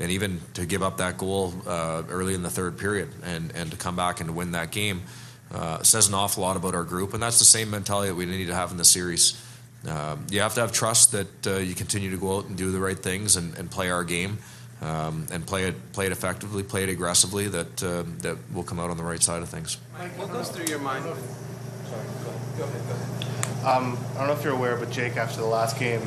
and 0.00 0.10
even 0.10 0.40
to 0.54 0.66
give 0.66 0.82
up 0.82 0.96
that 0.96 1.18
goal 1.18 1.54
uh, 1.66 2.02
early 2.08 2.34
in 2.34 2.42
the 2.42 2.50
third 2.50 2.78
period 2.78 3.08
and 3.22 3.52
and 3.54 3.70
to 3.70 3.76
come 3.76 3.94
back 3.94 4.20
and 4.20 4.28
to 4.28 4.32
win 4.32 4.52
that 4.52 4.72
game 4.72 5.02
uh, 5.52 5.82
says 5.82 6.08
an 6.08 6.14
awful 6.14 6.42
lot 6.42 6.56
about 6.56 6.74
our 6.74 6.84
group. 6.84 7.14
And 7.14 7.22
that's 7.22 7.38
the 7.38 7.44
same 7.44 7.70
mentality 7.70 8.08
that 8.08 8.14
we 8.14 8.26
need 8.26 8.46
to 8.46 8.54
have 8.54 8.70
in 8.70 8.76
the 8.76 8.84
series. 8.84 9.40
Um, 9.88 10.26
you 10.30 10.40
have 10.40 10.54
to 10.54 10.60
have 10.60 10.72
trust 10.72 11.12
that 11.12 11.46
uh, 11.46 11.56
you 11.56 11.74
continue 11.74 12.10
to 12.10 12.18
go 12.18 12.38
out 12.38 12.46
and 12.46 12.56
do 12.56 12.70
the 12.70 12.80
right 12.80 12.98
things 12.98 13.36
and, 13.36 13.56
and 13.56 13.70
play 13.70 13.90
our 13.90 14.04
game 14.04 14.38
um, 14.82 15.26
and 15.32 15.46
play 15.46 15.64
it 15.64 15.92
play 15.92 16.06
it 16.06 16.12
effectively, 16.12 16.62
play 16.62 16.82
it 16.82 16.88
aggressively. 16.88 17.48
That 17.48 17.82
uh, 17.82 18.04
that 18.18 18.36
will 18.52 18.62
come 18.62 18.78
out 18.78 18.90
on 18.90 18.96
the 18.96 19.04
right 19.04 19.22
side 19.22 19.42
of 19.42 19.48
things. 19.48 19.78
Mike, 19.98 20.18
what 20.18 20.30
goes 20.30 20.50
through 20.50 20.66
your 20.66 20.80
mind? 20.80 21.04
Sorry, 21.04 21.16
go 22.58 22.64
ahead, 22.64 22.88
go 22.88 22.94
ahead. 22.94 23.19
Um, 23.64 23.98
I 24.14 24.18
don't 24.18 24.26
know 24.28 24.32
if 24.32 24.42
you're 24.44 24.54
aware, 24.54 24.76
but 24.76 24.90
Jake, 24.90 25.16
after 25.16 25.40
the 25.40 25.46
last 25.46 25.78
game, 25.78 26.02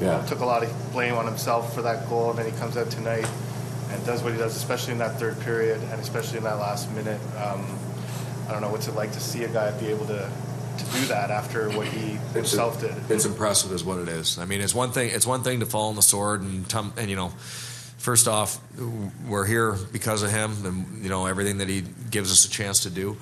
Yeah. 0.00 0.24
took 0.26 0.40
a 0.40 0.44
lot 0.44 0.62
of 0.62 0.92
blame 0.92 1.14
on 1.14 1.26
himself 1.26 1.74
for 1.74 1.82
that 1.82 2.08
goal, 2.08 2.30
and 2.30 2.38
then 2.38 2.46
he 2.50 2.52
comes 2.58 2.76
out 2.76 2.90
tonight 2.90 3.26
and 3.90 4.06
does 4.06 4.22
what 4.22 4.32
he 4.32 4.38
does, 4.38 4.56
especially 4.56 4.92
in 4.92 4.98
that 4.98 5.18
third 5.18 5.38
period 5.40 5.80
and 5.90 6.00
especially 6.00 6.38
in 6.38 6.44
that 6.44 6.58
last 6.58 6.90
minute. 6.92 7.20
Um, 7.36 7.64
I 8.48 8.52
don't 8.52 8.60
know 8.62 8.70
what's 8.70 8.86
it 8.88 8.94
like 8.94 9.12
to 9.12 9.20
see 9.20 9.44
a 9.44 9.48
guy 9.48 9.70
be 9.72 9.88
able 9.88 10.06
to, 10.06 10.30
to 10.78 10.84
do 10.92 11.04
that 11.06 11.30
after 11.30 11.68
what 11.70 11.86
he 11.88 12.18
himself 12.32 12.80
did. 12.80 12.94
It's 13.10 13.24
impressive, 13.26 13.72
is 13.72 13.82
what 13.84 13.98
it 13.98 14.08
is. 14.08 14.38
I 14.38 14.44
mean, 14.46 14.60
it's 14.60 14.74
one 14.74 14.92
thing. 14.92 15.10
It's 15.12 15.26
one 15.26 15.42
thing 15.42 15.60
to 15.60 15.66
fall 15.66 15.88
on 15.90 15.96
the 15.96 16.02
sword 16.02 16.40
and 16.42 16.66
tum- 16.68 16.92
and 16.96 17.10
you 17.10 17.16
know, 17.16 17.28
first 17.98 18.28
off, 18.28 18.58
we're 19.26 19.44
here 19.46 19.72
because 19.92 20.22
of 20.22 20.30
him, 20.30 20.54
and 20.64 21.02
you 21.02 21.10
know 21.10 21.26
everything 21.26 21.58
that 21.58 21.68
he 21.68 21.82
gives 22.10 22.30
us 22.30 22.44
a 22.46 22.50
chance 22.50 22.80
to 22.80 22.90
do. 22.90 23.16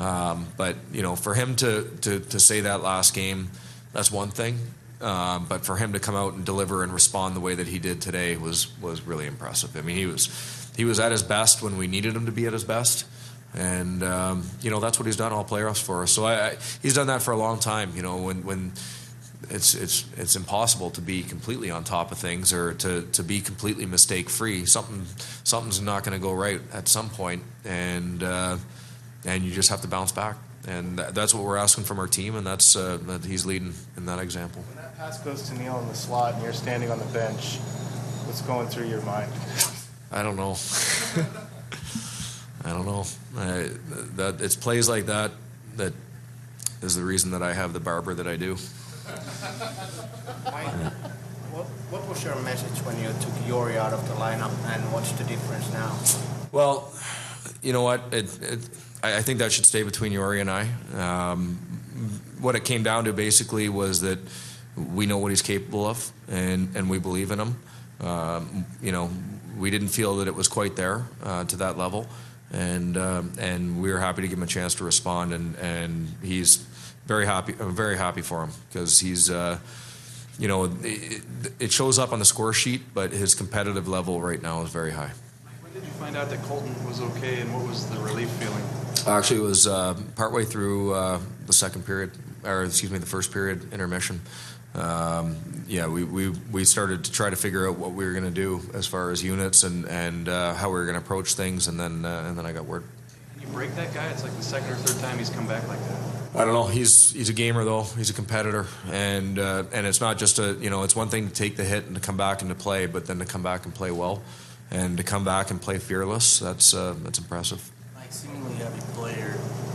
Um, 0.00 0.46
but 0.56 0.76
you 0.92 1.02
know, 1.02 1.14
for 1.14 1.34
him 1.34 1.56
to, 1.56 1.84
to 2.02 2.20
to 2.20 2.40
say 2.40 2.62
that 2.62 2.82
last 2.82 3.14
game, 3.14 3.50
that's 3.92 4.10
one 4.10 4.30
thing. 4.30 4.58
Um, 5.00 5.46
but 5.48 5.64
for 5.64 5.76
him 5.76 5.92
to 5.92 5.98
come 5.98 6.14
out 6.14 6.34
and 6.34 6.44
deliver 6.44 6.82
and 6.82 6.92
respond 6.92 7.34
the 7.34 7.40
way 7.40 7.54
that 7.54 7.66
he 7.66 7.78
did 7.78 8.00
today 8.00 8.36
was 8.36 8.68
was 8.80 9.02
really 9.02 9.26
impressive. 9.26 9.76
I 9.76 9.82
mean, 9.82 9.96
he 9.96 10.06
was 10.06 10.72
he 10.76 10.84
was 10.84 10.98
at 10.98 11.12
his 11.12 11.22
best 11.22 11.62
when 11.62 11.76
we 11.76 11.86
needed 11.86 12.14
him 12.14 12.26
to 12.26 12.32
be 12.32 12.46
at 12.46 12.52
his 12.52 12.64
best. 12.64 13.06
And 13.52 14.02
um, 14.02 14.44
you 14.62 14.70
know 14.70 14.80
that's 14.80 14.98
what 14.98 15.06
he's 15.06 15.16
done 15.16 15.32
all 15.32 15.44
playoffs 15.44 15.82
for 15.82 16.02
us. 16.02 16.12
So 16.12 16.24
I, 16.24 16.50
I, 16.50 16.56
he's 16.82 16.94
done 16.94 17.08
that 17.08 17.20
for 17.20 17.32
a 17.32 17.36
long 17.36 17.58
time. 17.58 17.92
You 17.94 18.02
know 18.02 18.16
when 18.16 18.44
when 18.44 18.72
it's 19.50 19.74
it's 19.74 20.06
it's 20.16 20.36
impossible 20.36 20.90
to 20.90 21.00
be 21.00 21.22
completely 21.22 21.70
on 21.70 21.84
top 21.84 22.12
of 22.12 22.18
things 22.18 22.52
or 22.52 22.74
to, 22.74 23.02
to 23.12 23.22
be 23.22 23.40
completely 23.40 23.86
mistake 23.86 24.30
free. 24.30 24.66
Something 24.66 25.04
something's 25.44 25.80
not 25.80 26.04
going 26.04 26.18
to 26.18 26.22
go 26.22 26.32
right 26.32 26.60
at 26.72 26.88
some 26.88 27.10
point, 27.10 27.42
and 27.64 28.22
uh, 28.22 28.56
and 29.24 29.44
you 29.44 29.52
just 29.52 29.68
have 29.70 29.80
to 29.82 29.88
bounce 29.88 30.12
back. 30.12 30.36
And 30.68 30.98
that, 30.98 31.14
that's 31.14 31.34
what 31.34 31.44
we're 31.44 31.56
asking 31.56 31.84
from 31.84 31.98
our 31.98 32.06
team, 32.06 32.34
and 32.36 32.46
that's 32.46 32.76
uh, 32.76 32.98
that 33.06 33.24
he's 33.24 33.46
leading 33.46 33.72
in 33.96 34.06
that 34.06 34.18
example. 34.18 34.62
When 34.62 34.76
that 34.76 34.96
pass 34.96 35.18
goes 35.20 35.48
to 35.48 35.58
Neal 35.58 35.78
in 35.80 35.88
the 35.88 35.94
slot 35.94 36.34
and 36.34 36.42
you're 36.42 36.52
standing 36.52 36.90
on 36.90 36.98
the 36.98 37.06
bench, 37.06 37.56
what's 38.26 38.42
going 38.42 38.68
through 38.68 38.88
your 38.88 39.02
mind? 39.02 39.32
I 40.12 40.22
don't 40.22 40.36
know. 40.36 40.56
I 42.64 42.70
don't 42.70 42.84
know. 42.84 43.04
I, 43.36 43.70
that 44.16 44.40
it's 44.40 44.56
plays 44.56 44.88
like 44.88 45.06
that 45.06 45.30
that 45.76 45.94
is 46.82 46.94
the 46.94 47.04
reason 47.04 47.30
that 47.30 47.42
I 47.42 47.52
have 47.52 47.72
the 47.72 47.80
barber 47.80 48.14
that 48.14 48.26
I 48.26 48.36
do. 48.36 48.56
Mike, 50.44 50.68
what, 51.52 51.66
what 51.90 52.08
was 52.08 52.22
your 52.22 52.36
message 52.42 52.84
when 52.84 52.98
you 52.98 53.08
took 53.20 53.34
Jori 53.48 53.76
out 53.76 53.92
of 53.92 54.06
the 54.08 54.14
lineup 54.14 54.52
and 54.74 54.92
what's 54.92 55.12
the 55.12 55.24
difference 55.24 55.72
now? 55.72 55.96
Well, 56.52 56.92
you 57.62 57.72
know 57.72 57.82
what? 57.82 58.12
It, 58.12 58.42
it, 58.42 58.68
I, 59.02 59.18
I 59.18 59.22
think 59.22 59.38
that 59.38 59.52
should 59.52 59.66
stay 59.66 59.82
between 59.82 60.12
Jori 60.12 60.40
and 60.40 60.50
I. 60.50 60.68
Um, 60.94 61.56
what 62.40 62.56
it 62.56 62.64
came 62.64 62.82
down 62.82 63.04
to 63.04 63.12
basically 63.12 63.68
was 63.68 64.00
that 64.00 64.18
we 64.76 65.06
know 65.06 65.18
what 65.18 65.30
he's 65.30 65.42
capable 65.42 65.86
of, 65.86 66.10
and, 66.28 66.74
and 66.74 66.88
we 66.88 66.98
believe 66.98 67.30
in 67.30 67.40
him. 67.40 67.56
Um, 68.00 68.64
you 68.80 68.92
know, 68.92 69.10
we 69.58 69.70
didn't 69.70 69.88
feel 69.88 70.16
that 70.16 70.28
it 70.28 70.34
was 70.34 70.48
quite 70.48 70.76
there 70.76 71.06
uh, 71.22 71.44
to 71.44 71.56
that 71.56 71.76
level, 71.76 72.06
and 72.50 72.96
um, 72.96 73.32
and 73.38 73.82
we 73.82 73.92
were 73.92 73.98
happy 73.98 74.22
to 74.22 74.28
give 74.28 74.38
him 74.38 74.42
a 74.42 74.46
chance 74.46 74.74
to 74.76 74.84
respond, 74.84 75.34
and, 75.34 75.56
and 75.56 76.08
he's 76.22 76.56
very 77.06 77.26
happy. 77.26 77.54
I'm 77.60 77.76
very 77.76 77.98
happy 77.98 78.22
for 78.22 78.44
him 78.44 78.50
because 78.68 79.00
he's. 79.00 79.30
Uh, 79.30 79.58
you 80.38 80.48
know, 80.48 80.64
it, 80.82 81.22
it 81.58 81.70
shows 81.70 81.98
up 81.98 82.14
on 82.14 82.18
the 82.18 82.24
score 82.24 82.54
sheet, 82.54 82.80
but 82.94 83.12
his 83.12 83.34
competitive 83.34 83.86
level 83.86 84.22
right 84.22 84.40
now 84.40 84.62
is 84.62 84.70
very 84.70 84.90
high. 84.90 85.10
When 85.60 85.74
did 85.74 85.84
you 85.84 85.90
find 85.90 86.16
out 86.16 86.30
that 86.30 86.42
Colton 86.44 86.74
was 86.86 87.02
okay, 87.02 87.40
and 87.40 87.52
what 87.52 87.66
was 87.66 87.90
the 87.90 87.98
relief 88.00 88.30
feeling? 88.30 88.64
Actually, 89.06 89.40
it 89.40 89.44
was 89.44 89.66
uh, 89.66 89.94
partway 90.16 90.44
through 90.44 90.94
uh, 90.94 91.20
the 91.46 91.52
second 91.52 91.86
period, 91.86 92.12
or 92.44 92.64
excuse 92.64 92.90
me, 92.90 92.98
the 92.98 93.06
first 93.06 93.32
period 93.32 93.72
intermission. 93.72 94.20
Um, 94.74 95.36
yeah, 95.66 95.88
we, 95.88 96.04
we, 96.04 96.28
we 96.52 96.64
started 96.64 97.04
to 97.04 97.12
try 97.12 97.28
to 97.28 97.36
figure 97.36 97.68
out 97.68 97.76
what 97.76 97.92
we 97.92 98.04
were 98.04 98.12
going 98.12 98.24
to 98.24 98.30
do 98.30 98.60
as 98.72 98.86
far 98.86 99.10
as 99.10 99.22
units 99.22 99.64
and, 99.64 99.86
and 99.86 100.28
uh, 100.28 100.54
how 100.54 100.68
we 100.68 100.74
were 100.74 100.84
going 100.84 100.98
to 100.98 101.04
approach 101.04 101.34
things, 101.34 101.66
and 101.66 101.78
then 101.78 102.04
uh, 102.04 102.24
and 102.28 102.38
then 102.38 102.46
I 102.46 102.52
got 102.52 102.66
word. 102.66 102.84
Can 103.34 103.42
you 103.42 103.48
break 103.48 103.74
that 103.74 103.92
guy? 103.92 104.08
It's 104.10 104.22
like 104.22 104.36
the 104.36 104.42
second 104.42 104.70
or 104.70 104.76
third 104.76 105.00
time 105.02 105.18
he's 105.18 105.30
come 105.30 105.46
back 105.46 105.66
like 105.66 105.80
that. 105.88 106.40
I 106.40 106.44
don't 106.44 106.54
know. 106.54 106.66
He's 106.66 107.12
he's 107.12 107.28
a 107.28 107.32
gamer 107.32 107.64
though. 107.64 107.82
He's 107.82 108.10
a 108.10 108.14
competitor, 108.14 108.66
and 108.92 109.38
uh, 109.38 109.64
and 109.72 109.86
it's 109.86 110.00
not 110.00 110.18
just 110.18 110.38
a 110.38 110.56
you 110.60 110.70
know 110.70 110.84
it's 110.84 110.94
one 110.94 111.08
thing 111.08 111.26
to 111.26 111.34
take 111.34 111.56
the 111.56 111.64
hit 111.64 111.86
and 111.86 111.96
to 111.96 112.00
come 112.00 112.16
back 112.16 112.40
and 112.40 112.50
to 112.50 112.54
play, 112.54 112.86
but 112.86 113.06
then 113.06 113.18
to 113.18 113.24
come 113.24 113.42
back 113.42 113.64
and 113.64 113.74
play 113.74 113.90
well, 113.90 114.22
and 114.70 114.96
to 114.98 115.02
come 115.02 115.24
back 115.24 115.50
and 115.50 115.60
play 115.60 115.78
fearless. 115.78 116.38
That's 116.38 116.72
uh, 116.72 116.94
that's 117.02 117.18
impressive. 117.18 117.68
Like 117.96 118.12
seemingly 118.12 118.62
every 118.62 118.80
player 118.80 118.89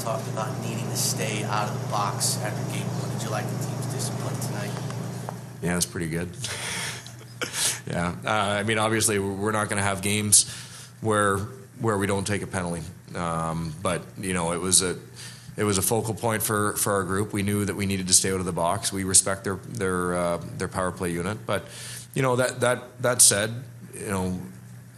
talked 0.06 0.28
about 0.28 0.62
needing 0.62 0.88
to 0.88 0.96
stay 0.96 1.44
out 1.46 1.68
of 1.68 1.82
the 1.84 1.90
box 1.90 2.40
after 2.44 2.62
game 2.72 2.86
one. 3.02 3.10
Did 3.12 3.24
you 3.24 3.32
like 3.32 3.44
the 3.46 3.66
team's 3.66 3.88
discipline 3.88 4.40
tonight? 4.40 4.70
Yeah, 5.64 5.78
it's 5.78 5.88
pretty 5.88 6.10
good. 6.10 6.30
yeah, 7.88 8.14
uh, 8.24 8.30
I 8.30 8.62
mean, 8.62 8.78
obviously, 8.78 9.18
we're 9.18 9.52
not 9.52 9.68
going 9.68 9.78
to 9.78 9.84
have 9.84 10.04
games 10.04 10.48
where 11.02 11.40
where 11.80 11.98
we 11.98 12.06
don't 12.06 12.26
take 12.26 12.44
a 12.44 12.48
penalty, 12.48 12.84
um, 13.16 13.74
but 13.82 14.04
you 14.20 14.36
know, 14.36 14.52
it 14.54 14.62
was 14.62 14.84
a 14.84 14.96
it 15.58 15.64
was 15.64 15.80
a 15.80 15.82
focal 15.82 16.14
point 16.14 16.44
for, 16.44 16.74
for 16.74 16.94
our 16.94 17.04
group. 17.04 17.34
We 17.34 17.42
knew 17.42 17.66
that 17.66 17.76
we 17.76 17.88
needed 17.88 18.08
to 18.08 18.14
stay 18.14 18.32
out 18.32 18.40
of 18.40 18.46
the 18.46 18.54
box. 18.54 18.94
We 18.94 19.06
respect 19.06 19.44
their 19.44 19.56
their 19.56 20.14
uh, 20.14 20.38
their 20.60 20.68
power 20.68 20.92
play 20.92 21.14
unit, 21.14 21.48
but 21.48 21.66
you 22.14 22.22
know 22.22 22.36
that 22.36 22.60
that 22.60 23.02
that 23.02 23.24
said, 23.24 23.64
you 23.96 24.10
know. 24.10 24.40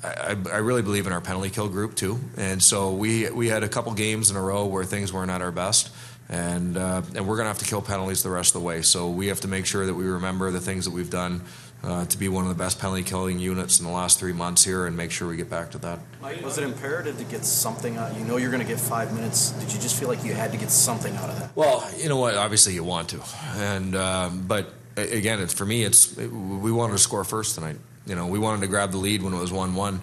I, 0.08 0.36
I 0.52 0.58
really 0.58 0.82
believe 0.82 1.08
in 1.08 1.14
our 1.14 1.22
penalty 1.22 1.50
kill 1.50 1.70
group 1.70 1.96
too, 1.96 2.20
and 2.38 2.62
so 2.62 2.94
we 2.94 3.30
we 3.30 3.50
had 3.50 3.64
a 3.64 3.70
couple 3.70 3.94
games 3.94 4.30
in 4.32 4.38
a 4.38 4.42
row 4.42 4.66
where 4.66 4.84
things 4.84 5.12
weren't 5.12 5.32
at 5.32 5.42
our 5.42 5.52
best, 5.52 5.92
and 6.30 6.78
uh, 6.78 7.02
and 7.16 7.28
we're 7.28 7.38
gonna 7.38 7.50
have 7.50 7.60
to 7.60 7.66
kill 7.66 7.82
penalties 7.82 8.24
the 8.24 8.30
rest 8.30 8.56
of 8.56 8.62
the 8.62 8.66
way. 8.66 8.82
So 8.82 9.10
we 9.10 9.28
have 9.28 9.42
to 9.42 9.48
make 9.48 9.66
sure 9.66 9.86
that 9.86 9.94
we 9.94 10.06
remember 10.06 10.52
the 10.52 10.62
things 10.62 10.86
that 10.86 10.92
we've 10.92 11.10
done 11.10 11.42
uh, 11.84 12.06
to 12.06 12.18
be 12.18 12.28
one 12.28 12.44
of 12.44 12.50
the 12.50 12.56
best 12.56 12.80
penalty 12.80 13.04
killing 13.04 13.40
units 13.40 13.80
in 13.80 13.86
the 13.86 13.92
last 13.92 14.20
three 14.20 14.34
months 14.34 14.64
here, 14.64 14.86
and 14.86 14.98
make 14.98 15.12
sure 15.12 15.28
we 15.28 15.38
get 15.38 15.50
back 15.50 15.72
to 15.72 15.78
that. 15.80 16.00
Was 16.44 16.58
it 16.58 16.64
imperative 16.64 17.18
to 17.18 17.24
get 17.26 17.46
something 17.46 17.98
out? 17.98 18.18
You 18.18 18.26
know 18.26 18.38
you're 18.38 18.52
going 18.52 18.64
to 18.64 18.68
get 18.68 18.80
five 18.80 19.14
minutes. 19.14 19.52
Did 19.52 19.72
you 19.72 19.80
just 19.80 20.00
feel 20.00 20.08
like 20.08 20.24
you 20.24 20.34
had 20.34 20.52
to 20.52 20.58
get 20.58 20.72
something 20.72 21.16
out 21.16 21.30
of 21.30 21.40
that? 21.40 21.56
Well, 21.56 21.88
you 21.98 22.10
know 22.10 22.18
what? 22.18 22.36
Obviously, 22.36 22.74
you 22.74 22.84
want 22.84 23.10
to, 23.10 23.22
and 23.56 23.96
um, 23.96 24.46
but 24.48 24.74
again, 24.96 25.40
it's 25.40 25.54
for 25.54 25.66
me. 25.66 25.84
It's 25.84 26.16
we 26.18 26.72
wanted 26.72 26.94
to 26.94 27.00
score 27.00 27.24
first 27.24 27.56
tonight. 27.56 27.78
You 28.08 28.16
know, 28.16 28.28
we 28.28 28.40
wanted 28.40 28.62
to 28.62 28.68
grab 28.68 28.92
the 28.92 28.98
lead 28.98 29.22
when 29.22 29.34
it 29.34 29.40
was 29.40 29.52
one-one, 29.52 30.02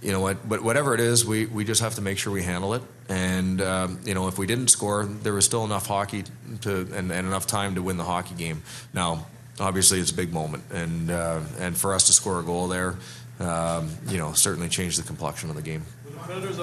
you 0.00 0.12
know 0.12 0.20
what, 0.20 0.48
but 0.48 0.62
whatever 0.62 0.94
it 0.94 1.00
is, 1.00 1.24
we, 1.24 1.46
we 1.46 1.64
just 1.64 1.80
have 1.80 1.96
to 1.96 2.02
make 2.02 2.18
sure 2.18 2.32
we 2.32 2.42
handle 2.42 2.74
it. 2.74 2.82
And 3.08 3.60
um, 3.60 3.98
you 4.04 4.14
know, 4.14 4.28
if 4.28 4.38
we 4.38 4.46
didn't 4.46 4.68
score, 4.68 5.04
there 5.04 5.32
was 5.32 5.44
still 5.44 5.64
enough 5.64 5.86
hockey 5.86 6.24
to 6.60 6.80
and, 6.94 7.10
and 7.10 7.26
enough 7.26 7.46
time 7.46 7.74
to 7.74 7.82
win 7.82 7.96
the 7.96 8.04
hockey 8.04 8.34
game. 8.34 8.62
Now, 8.92 9.26
obviously, 9.58 9.98
it's 9.98 10.10
a 10.10 10.14
big 10.14 10.32
moment, 10.32 10.64
and 10.70 11.10
uh, 11.10 11.40
and 11.58 11.76
for 11.76 11.94
us 11.94 12.06
to 12.06 12.12
score 12.12 12.38
a 12.38 12.44
goal 12.44 12.68
there, 12.68 12.96
um, 13.40 13.90
you 14.08 14.18
know, 14.18 14.32
certainly 14.34 14.68
changed 14.68 14.98
the 14.98 15.06
complexion 15.06 15.50
of 15.50 15.56
the 15.56 15.62
game. 15.62 15.82
Were 16.04 16.10
the 16.12 16.18
Predators? 16.18 16.58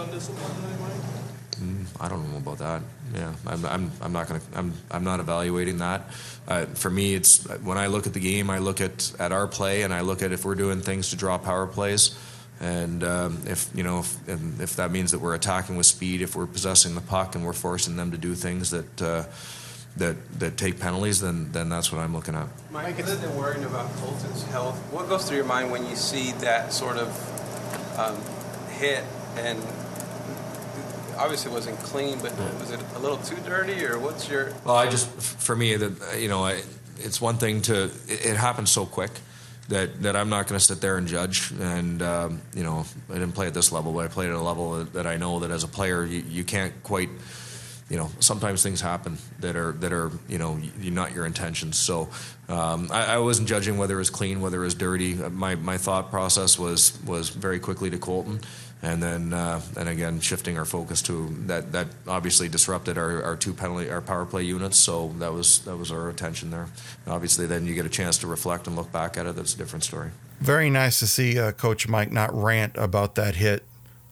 Mm, 1.62 1.86
I 2.02 2.10
don't 2.10 2.30
know 2.32 2.38
about 2.38 2.58
that. 2.58 2.82
Yeah, 3.14 3.34
I'm, 3.48 3.66
I'm, 3.66 3.92
I'm 4.02 4.12
not 4.12 4.28
gonna. 4.28 4.42
I'm, 4.56 4.74
I'm 4.92 5.04
not 5.04 5.20
evaluating 5.22 5.78
that. 5.78 6.02
Uh, 6.48 6.66
for 6.66 6.90
me, 6.90 7.14
it's 7.14 7.46
when 7.60 7.78
I 7.78 7.88
look 7.88 8.08
at 8.08 8.14
the 8.14 8.20
game, 8.20 8.50
I 8.50 8.58
look 8.60 8.82
at 8.82 9.14
at 9.20 9.32
our 9.32 9.48
play, 9.48 9.84
and 9.84 9.94
I 9.94 10.02
look 10.02 10.22
at 10.22 10.32
if 10.34 10.44
we're 10.44 10.56
doing 10.56 10.82
things 10.82 11.12
to 11.12 11.16
draw 11.16 11.38
power 11.38 11.66
plays, 11.66 12.18
and 12.60 13.04
um, 13.06 13.42
if 13.48 13.70
you 13.74 13.84
know 13.84 14.00
if, 14.00 14.28
and 14.28 14.60
if 14.60 14.76
that 14.76 14.92
means 14.92 15.12
that 15.12 15.20
we're 15.20 15.36
attacking 15.36 15.78
with 15.78 15.86
speed, 15.86 16.22
if 16.22 16.36
we're 16.36 16.46
possessing 16.46 16.94
the 16.94 17.02
puck 17.02 17.36
and 17.36 17.46
we're 17.46 17.54
forcing 17.54 17.96
them 17.96 18.12
to 18.12 18.18
do 18.18 18.36
things 18.36 18.72
that. 18.72 19.02
Uh, 19.02 19.24
that, 19.98 20.18
that 20.40 20.58
take 20.58 20.78
penalties, 20.78 21.22
then 21.22 21.54
then 21.54 21.70
that's 21.70 21.90
what 21.90 22.02
I'm 22.02 22.14
looking 22.14 22.36
at. 22.36 22.50
Mike, 22.70 23.00
other 23.00 23.16
than 23.16 23.34
worrying 23.38 23.64
about 23.64 23.90
Colton's 23.96 24.44
health, 24.48 24.78
what 24.92 25.08
goes 25.08 25.24
through 25.26 25.38
your 25.38 25.46
mind 25.46 25.72
when 25.72 25.88
you 25.88 25.96
see 25.96 26.34
that 26.34 26.74
sort 26.74 26.98
of 26.98 27.98
um, 27.98 28.18
hit 28.74 29.06
and 29.38 29.58
obviously 31.18 31.52
it 31.52 31.54
wasn't 31.54 31.78
clean, 31.80 32.20
but 32.20 32.38
was 32.60 32.72
it 32.72 32.80
a 32.96 33.00
little 33.00 33.18
too 33.18 33.38
dirty, 33.46 33.86
or 33.86 34.00
what's 34.00 34.30
your? 34.30 34.54
Well, 34.64 34.76
I 34.76 34.90
just 34.90 35.10
for 35.10 35.56
me 35.56 35.76
that 35.76 36.20
you 36.20 36.28
know 36.28 36.44
I, 36.44 36.62
it's 36.98 37.22
one 37.22 37.38
thing 37.38 37.62
to 37.64 37.86
it, 37.86 38.26
it 38.26 38.38
happens 38.38 38.72
so 38.72 38.86
quick 38.86 39.12
that 39.70 40.02
that 40.04 40.16
I'm 40.16 40.30
not 40.30 40.48
going 40.48 40.60
to 40.60 40.66
sit 40.66 40.82
there 40.82 40.98
and 40.98 41.08
judge. 41.08 41.52
And 41.60 42.02
um, 42.02 42.42
you 42.54 42.64
know 42.64 42.86
I 43.10 43.14
didn't 43.14 43.34
play 43.34 43.48
at 43.48 43.54
this 43.54 43.72
level, 43.72 43.94
but 43.94 44.06
I 44.06 44.08
played 44.08 44.30
at 44.30 44.36
a 44.36 44.42
level 44.42 44.84
that 44.84 45.08
I 45.08 45.18
know 45.18 45.40
that 45.40 45.52
as 45.52 45.64
a 45.64 45.68
player 45.68 46.06
you, 46.06 46.24
you 46.28 46.44
can't 46.44 46.74
quite. 46.84 47.10
You 47.88 47.98
know, 47.98 48.10
sometimes 48.20 48.64
things 48.64 48.82
happen 48.82 49.20
that 49.42 49.56
are 49.56 49.74
that 49.74 49.94
are 49.94 50.10
you 50.28 50.40
know 50.40 50.58
you, 50.82 50.90
not 50.90 51.14
your 51.14 51.28
intentions. 51.28 51.78
So 51.78 52.10
um, 52.50 52.90
I, 52.92 53.14
I 53.14 53.18
wasn't 53.20 53.48
judging 53.48 53.78
whether 53.78 53.94
it 53.94 54.00
was 54.00 54.10
clean, 54.10 54.42
whether 54.42 54.58
it 54.62 54.64
was 54.66 54.74
dirty. 54.74 55.14
My 55.14 55.54
my 55.54 55.78
thought 55.78 56.10
process 56.10 56.58
was 56.58 57.00
was 57.06 57.30
very 57.30 57.60
quickly 57.60 57.92
to 57.92 58.00
Colton 58.00 58.40
and 58.82 59.02
then 59.02 59.34
uh, 59.34 59.62
and 59.78 59.90
again 59.90 60.20
shifting 60.20 60.58
our 60.58 60.66
focus 60.66 61.02
to 61.02 61.30
that 61.48 61.72
that 61.72 61.88
obviously 62.08 62.48
disrupted 62.50 62.98
our, 62.98 63.24
our 63.24 63.36
two 63.36 63.54
penalty 63.54 63.90
our 63.90 64.02
power 64.02 64.26
play 64.26 64.44
units 64.44 64.78
so 64.78 65.14
that 65.20 65.34
was 65.34 65.60
that 65.60 65.78
was 65.78 65.92
our 65.92 66.10
attention 66.10 66.52
there 66.52 66.68
and 67.06 67.14
obviously 67.14 67.46
then 67.46 67.66
you 67.66 67.74
get 67.74 67.86
a 67.86 67.90
chance 67.90 68.18
to 68.18 68.28
reflect 68.28 68.68
and 68.68 68.76
look 68.76 68.92
back 68.92 69.18
at 69.18 69.26
it 69.26 69.36
that's 69.36 69.54
a 69.54 69.58
different 69.58 69.84
story 69.84 70.12
Very 70.40 70.70
nice 70.70 71.00
to 71.00 71.08
see 71.08 71.40
uh, 71.40 71.52
Coach 71.54 71.88
Mike 71.88 72.12
not 72.12 72.34
rant 72.34 72.74
about 72.76 73.16
that 73.16 73.36
hit 73.36 73.64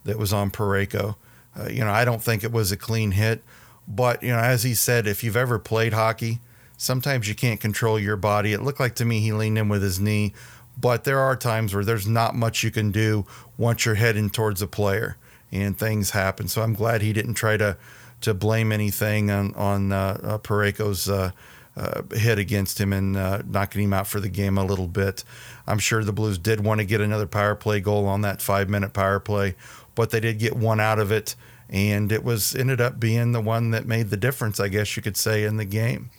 that 0.06 0.18
was 0.18 0.34
on 0.34 0.52
Parayko. 0.52 1.16
Uh, 1.58 1.70
you 1.70 1.84
know, 1.84 1.92
I 1.92 2.06
don't 2.06 2.22
think 2.22 2.44
it 2.44 2.52
was 2.52 2.72
a 2.72 2.78
clean 2.78 3.12
hit, 3.12 3.44
but 3.88 4.24
you 4.24 4.30
know, 4.30 4.40
as 4.40 4.64
he 4.64 4.74
said, 4.74 5.08
if 5.08 5.24
you've 5.24 5.38
ever 5.38 5.60
played 5.60 5.94
hockey, 5.94 6.40
sometimes 6.78 7.28
you 7.28 7.36
can't 7.36 7.60
control 7.60 8.00
your 8.00 8.16
body. 8.18 8.54
It 8.54 8.62
looked 8.62 8.80
like 8.80 8.96
to 8.96 9.06
me 9.06 9.20
he 9.20 9.32
leaned 9.34 9.58
in 9.58 9.70
with 9.70 9.84
his 9.84 10.00
knee, 10.00 10.34
but 10.80 11.04
there 11.04 11.20
are 11.20 11.36
times 11.36 11.74
where 11.74 11.86
there's 11.86 12.08
not 12.08 12.36
much 12.36 12.64
you 12.64 12.72
can 12.72 12.92
do 12.92 13.26
once 13.58 13.86
you're 13.86 13.96
heading 13.96 14.30
towards 14.30 14.62
a 14.62 14.68
player, 14.68 15.18
and 15.52 15.78
things 15.78 16.12
happen. 16.12 16.48
So 16.48 16.62
I'm 16.62 16.74
glad 16.74 17.02
he 17.02 17.14
didn't 17.14 17.36
try 17.36 17.58
to 17.58 17.78
to 18.22 18.34
blame 18.34 18.72
anything 18.72 19.30
on 19.30 19.54
on 19.56 19.92
uh, 19.92 20.20
uh, 20.24 20.38
Parayko's. 20.40 21.10
Uh, 21.10 21.32
uh, 21.76 22.04
hit 22.14 22.38
against 22.38 22.80
him 22.80 22.94
and 22.94 23.18
uh, 23.18 23.42
knocking 23.48 23.82
him 23.82 23.94
out 23.94 24.06
for 24.06 24.20
the 24.20 24.30
game 24.30 24.60
a 24.60 24.64
little 24.64 24.88
bit. 24.88 25.24
I'm 25.66 25.80
sure 25.80 26.04
the 26.04 26.14
Blues 26.14 26.38
did 26.38 26.64
want 26.64 26.80
to 26.80 26.86
get 26.86 27.02
another 27.02 27.26
power 27.26 27.56
play 27.56 27.80
goal 27.80 28.06
on 28.06 28.22
that 28.22 28.44
five 28.44 28.70
minute 28.70 28.94
power 28.94 29.20
play, 29.20 29.56
but 29.96 30.12
they 30.12 30.20
did 30.20 30.38
get 30.38 30.56
one 30.56 30.80
out 30.80 31.00
of 31.00 31.12
it, 31.12 31.36
and 31.70 32.12
it 32.12 32.24
was 32.24 32.56
ended 32.56 32.80
up 32.80 33.00
being 33.00 33.32
the 33.32 33.42
one 33.42 33.72
that 33.72 33.88
made 33.88 34.12
the 34.12 34.18
difference, 34.18 34.60
I 34.60 34.68
guess 34.68 34.96
you 34.96 35.02
could 35.02 35.18
say, 35.18 35.46
in 35.46 35.58
the 35.58 35.66
game. 35.66 36.12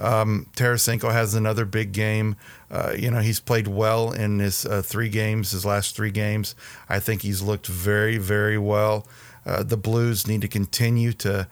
Um, 0.00 0.46
Tarasenko 0.56 1.12
has 1.12 1.34
another 1.34 1.64
big 1.64 1.92
game. 1.92 2.36
Uh, 2.70 2.94
you 2.96 3.10
know, 3.10 3.20
he's 3.20 3.38
played 3.38 3.68
well 3.68 4.12
in 4.12 4.38
his 4.38 4.64
uh, 4.64 4.82
three 4.82 5.10
games, 5.10 5.50
his 5.50 5.64
last 5.66 5.94
three 5.94 6.10
games. 6.10 6.54
I 6.88 6.98
think 6.98 7.22
he's 7.22 7.42
looked 7.42 7.66
very, 7.66 8.16
very 8.16 8.58
well. 8.58 9.06
Uh, 9.44 9.62
the 9.62 9.76
Blues 9.76 10.26
need 10.26 10.40
to 10.40 10.48
continue 10.48 11.12
to 11.14 11.46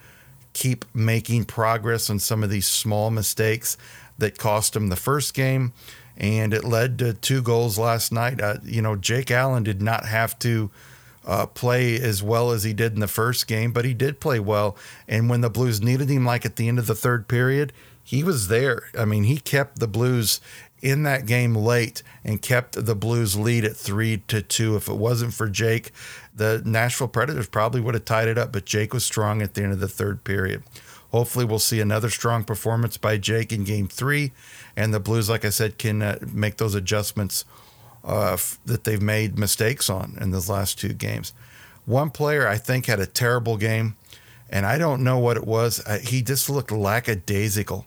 keep 0.54 0.84
making 0.94 1.44
progress 1.44 2.08
on 2.10 2.18
some 2.18 2.42
of 2.42 2.50
these 2.50 2.66
small 2.66 3.10
mistakes 3.10 3.76
that 4.16 4.38
cost 4.38 4.72
them 4.72 4.88
the 4.88 4.96
first 4.96 5.34
game, 5.34 5.72
and 6.16 6.52
it 6.52 6.64
led 6.64 6.98
to 6.98 7.12
two 7.14 7.42
goals 7.42 7.78
last 7.78 8.12
night. 8.12 8.40
Uh, 8.40 8.56
you 8.64 8.82
know, 8.82 8.96
Jake 8.96 9.30
Allen 9.30 9.62
did 9.62 9.80
not 9.80 10.06
have 10.06 10.38
to 10.40 10.70
uh, 11.26 11.46
play 11.46 12.00
as 12.00 12.22
well 12.22 12.50
as 12.50 12.64
he 12.64 12.72
did 12.72 12.94
in 12.94 13.00
the 13.00 13.06
first 13.06 13.46
game, 13.46 13.70
but 13.72 13.84
he 13.84 13.94
did 13.94 14.18
play 14.18 14.40
well. 14.40 14.76
And 15.06 15.28
when 15.28 15.42
the 15.42 15.50
Blues 15.50 15.80
needed 15.80 16.08
him, 16.08 16.24
like 16.24 16.44
at 16.44 16.56
the 16.56 16.66
end 16.66 16.78
of 16.78 16.86
the 16.86 16.94
third 16.94 17.28
period, 17.28 17.72
he 18.08 18.24
was 18.24 18.48
there. 18.48 18.84
I 18.98 19.04
mean, 19.04 19.24
he 19.24 19.36
kept 19.36 19.80
the 19.80 19.86
Blues 19.86 20.40
in 20.80 21.02
that 21.02 21.26
game 21.26 21.54
late 21.54 22.02
and 22.24 22.40
kept 22.40 22.86
the 22.86 22.94
Blues 22.94 23.36
lead 23.36 23.66
at 23.66 23.76
three 23.76 24.22
to 24.28 24.40
two. 24.40 24.76
If 24.76 24.88
it 24.88 24.96
wasn't 24.96 25.34
for 25.34 25.46
Jake, 25.46 25.92
the 26.34 26.62
Nashville 26.64 27.08
Predators 27.08 27.48
probably 27.48 27.82
would 27.82 27.92
have 27.92 28.06
tied 28.06 28.28
it 28.28 28.38
up, 28.38 28.50
but 28.50 28.64
Jake 28.64 28.94
was 28.94 29.04
strong 29.04 29.42
at 29.42 29.52
the 29.52 29.62
end 29.62 29.72
of 29.72 29.80
the 29.80 29.88
third 29.88 30.24
period. 30.24 30.62
Hopefully, 31.10 31.44
we'll 31.44 31.58
see 31.58 31.80
another 31.80 32.08
strong 32.08 32.44
performance 32.44 32.96
by 32.96 33.18
Jake 33.18 33.52
in 33.52 33.62
game 33.64 33.88
three, 33.88 34.32
and 34.74 34.94
the 34.94 35.00
Blues, 35.00 35.28
like 35.28 35.44
I 35.44 35.50
said, 35.50 35.76
can 35.76 36.00
uh, 36.00 36.18
make 36.32 36.56
those 36.56 36.74
adjustments 36.74 37.44
uh, 38.04 38.32
f- 38.32 38.58
that 38.64 38.84
they've 38.84 39.02
made 39.02 39.38
mistakes 39.38 39.90
on 39.90 40.16
in 40.18 40.30
those 40.30 40.48
last 40.48 40.80
two 40.80 40.94
games. 40.94 41.34
One 41.84 42.08
player 42.08 42.48
I 42.48 42.56
think 42.56 42.86
had 42.86 43.00
a 43.00 43.06
terrible 43.06 43.58
game, 43.58 43.96
and 44.48 44.64
I 44.64 44.78
don't 44.78 45.04
know 45.04 45.18
what 45.18 45.36
it 45.36 45.46
was. 45.46 45.86
Uh, 45.86 45.98
he 45.98 46.22
just 46.22 46.48
looked 46.48 46.72
lackadaisical. 46.72 47.84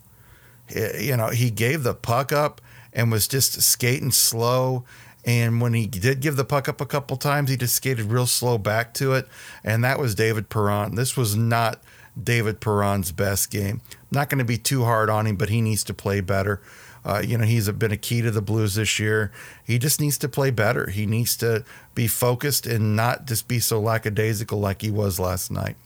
Uh, 0.75 0.97
You 0.97 1.17
know, 1.17 1.27
he 1.27 1.49
gave 1.49 1.83
the 1.83 1.93
puck 1.93 2.31
up 2.31 2.61
and 2.93 3.11
was 3.11 3.27
just 3.27 3.61
skating 3.61 4.11
slow. 4.11 4.83
And 5.23 5.61
when 5.61 5.73
he 5.73 5.85
did 5.85 6.19
give 6.19 6.35
the 6.35 6.45
puck 6.45 6.67
up 6.67 6.81
a 6.81 6.85
couple 6.85 7.15
times, 7.15 7.49
he 7.49 7.57
just 7.57 7.75
skated 7.75 8.05
real 8.05 8.25
slow 8.25 8.57
back 8.57 8.93
to 8.95 9.13
it. 9.13 9.27
And 9.63 9.83
that 9.83 9.99
was 9.99 10.15
David 10.15 10.49
Perron. 10.49 10.95
This 10.95 11.15
was 11.15 11.35
not 11.35 11.81
David 12.21 12.59
Perron's 12.59 13.11
best 13.11 13.51
game. 13.51 13.81
Not 14.09 14.29
going 14.29 14.39
to 14.39 14.45
be 14.45 14.57
too 14.57 14.83
hard 14.83 15.09
on 15.09 15.27
him, 15.27 15.35
but 15.35 15.49
he 15.49 15.61
needs 15.61 15.83
to 15.85 15.93
play 15.93 16.21
better. 16.21 16.59
Uh, 17.03 17.21
you 17.25 17.37
know, 17.37 17.45
he's 17.45 17.69
been 17.69 17.91
a 17.91 17.97
key 17.97 18.21
to 18.21 18.31
the 18.31 18.41
Blues 18.41 18.75
this 18.75 18.99
year. 18.99 19.31
He 19.63 19.79
just 19.79 19.99
needs 19.99 20.17
to 20.19 20.29
play 20.29 20.51
better. 20.51 20.89
He 20.89 21.05
needs 21.05 21.35
to 21.37 21.63
be 21.95 22.07
focused 22.07 22.67
and 22.67 22.95
not 22.95 23.25
just 23.25 23.47
be 23.47 23.59
so 23.59 23.79
lackadaisical 23.79 24.59
like 24.59 24.81
he 24.81 24.91
was 24.91 25.19
last 25.19 25.49
night. 25.49 25.77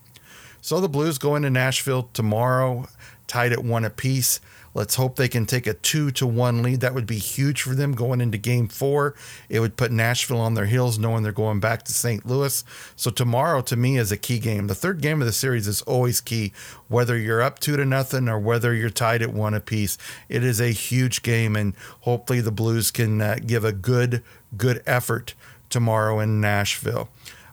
So 0.62 0.82
the 0.82 0.90
Blues 0.90 1.18
go 1.18 1.36
into 1.36 1.50
Nashville 1.50 2.10
tomorrow, 2.14 2.88
tied 3.28 3.54
at 3.54 3.64
one 3.64 3.86
apiece. 3.86 4.40
Let's 4.76 4.96
hope 4.96 5.16
they 5.16 5.30
can 5.30 5.46
take 5.46 5.68
a 5.68 5.74
two 5.74 6.12
to 6.12 6.28
one 6.28 6.62
lead. 6.62 6.82
That 6.82 6.94
would 6.94 7.08
be 7.08 7.18
huge 7.18 7.62
for 7.62 7.74
them 7.74 7.94
going 7.94 8.20
into 8.20 8.38
game 8.38 8.68
four. 8.68 9.16
It 9.48 9.62
would 9.62 9.78
put 9.78 9.90
Nashville 9.90 10.42
on 10.42 10.54
their 10.54 10.66
heels, 10.66 11.00
knowing 11.00 11.24
they're 11.24 11.32
going 11.32 11.62
back 11.62 11.84
to 11.84 11.94
St. 11.94 12.26
Louis. 12.26 12.64
So 12.98 13.10
tomorrow, 13.10 13.62
to 13.62 13.78
me, 13.78 13.98
is 13.98 14.12
a 14.12 14.18
key 14.18 14.38
game. 14.38 14.68
The 14.68 14.76
third 14.76 15.00
game 15.00 15.22
of 15.22 15.28
the 15.28 15.32
series 15.32 15.66
is 15.66 15.82
always 15.84 16.20
key, 16.20 16.52
whether 16.90 17.18
you're 17.18 17.42
up 17.42 17.60
two 17.60 17.78
to 17.78 17.86
nothing 17.86 18.28
or 18.28 18.38
whether 18.38 18.74
you're 18.74 18.90
tied 18.90 19.22
at 19.22 19.32
one 19.32 19.54
apiece. 19.54 19.98
It 20.28 20.44
is 20.44 20.60
a 20.60 20.72
huge 20.72 21.24
game, 21.24 21.56
and 21.56 21.74
hopefully 22.02 22.42
the 22.42 22.52
Blues 22.52 22.92
can 22.92 23.22
uh, 23.22 23.38
give 23.46 23.64
a 23.64 23.72
good, 23.72 24.24
good 24.58 24.84
effort 24.86 25.36
tomorrow 25.70 26.20
in 26.20 26.42
Nashville. 26.42 27.08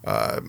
Uh, 0.05 0.41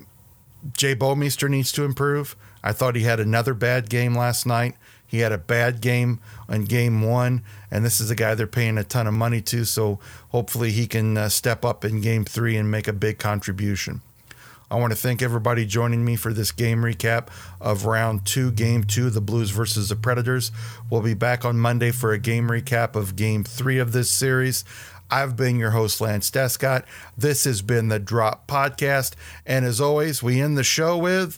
Jay 0.75 0.95
Bouwmeester 0.95 1.47
needs 1.47 1.71
to 1.73 1.83
improve. 1.83 2.35
I 2.63 2.71
thought 2.71 2.95
he 2.95 3.03
had 3.03 3.19
another 3.19 3.53
bad 3.53 3.89
game 3.89 4.15
last 4.15 4.47
night. 4.47 4.75
He 5.13 5.19
had 5.19 5.31
a 5.31 5.37
bad 5.37 5.79
game 5.79 6.19
on 6.49 6.65
game 6.65 7.03
one, 7.03 7.43
and 7.69 7.85
this 7.85 8.01
is 8.01 8.09
a 8.09 8.15
guy 8.15 8.33
they're 8.33 8.47
paying 8.47 8.79
a 8.79 8.83
ton 8.83 9.05
of 9.05 9.13
money 9.13 9.41
to. 9.41 9.63
So 9.63 9.99
hopefully 10.29 10.71
he 10.71 10.87
can 10.87 11.15
uh, 11.15 11.29
step 11.29 11.63
up 11.63 11.85
in 11.85 12.01
game 12.01 12.25
three 12.25 12.57
and 12.57 12.71
make 12.71 12.87
a 12.87 12.93
big 12.93 13.19
contribution. 13.19 14.01
I 14.71 14.77
want 14.77 14.91
to 14.91 14.97
thank 14.97 15.21
everybody 15.21 15.67
joining 15.67 16.03
me 16.03 16.15
for 16.15 16.33
this 16.33 16.51
game 16.51 16.81
recap 16.81 17.27
of 17.61 17.85
round 17.85 18.25
two, 18.25 18.49
game 18.49 18.85
two, 18.85 19.11
the 19.11 19.21
Blues 19.21 19.51
versus 19.51 19.89
the 19.89 19.95
Predators. 19.95 20.51
We'll 20.89 21.03
be 21.03 21.13
back 21.13 21.45
on 21.45 21.59
Monday 21.59 21.91
for 21.91 22.11
a 22.11 22.17
game 22.17 22.47
recap 22.47 22.95
of 22.95 23.15
game 23.15 23.43
three 23.43 23.77
of 23.77 23.91
this 23.91 24.09
series. 24.09 24.65
I've 25.11 25.35
been 25.35 25.59
your 25.59 25.71
host, 25.71 26.01
Lance 26.01 26.31
Descott. 26.31 26.85
This 27.15 27.43
has 27.43 27.61
been 27.61 27.89
the 27.89 27.99
Drop 27.99 28.47
Podcast. 28.47 29.13
And 29.45 29.63
as 29.63 29.79
always, 29.79 30.23
we 30.23 30.41
end 30.41 30.57
the 30.57 30.63
show 30.63 30.97
with 30.97 31.37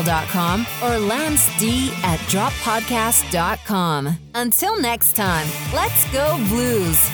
or 0.83 0.97
Lance 0.99 1.47
D 1.59 1.91
at 2.03 2.19
droppodcast.com. 2.29 4.17
Until 4.35 4.79
next 4.81 5.15
time, 5.15 5.47
let's 5.73 6.11
go 6.11 6.35
blues. 6.49 7.09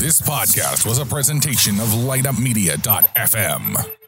This 0.00 0.20
podcast 0.22 0.86
was 0.86 0.98
a 0.98 1.04
presentation 1.04 1.78
of 1.80 1.88
lineupmedia.fm. 1.88 3.99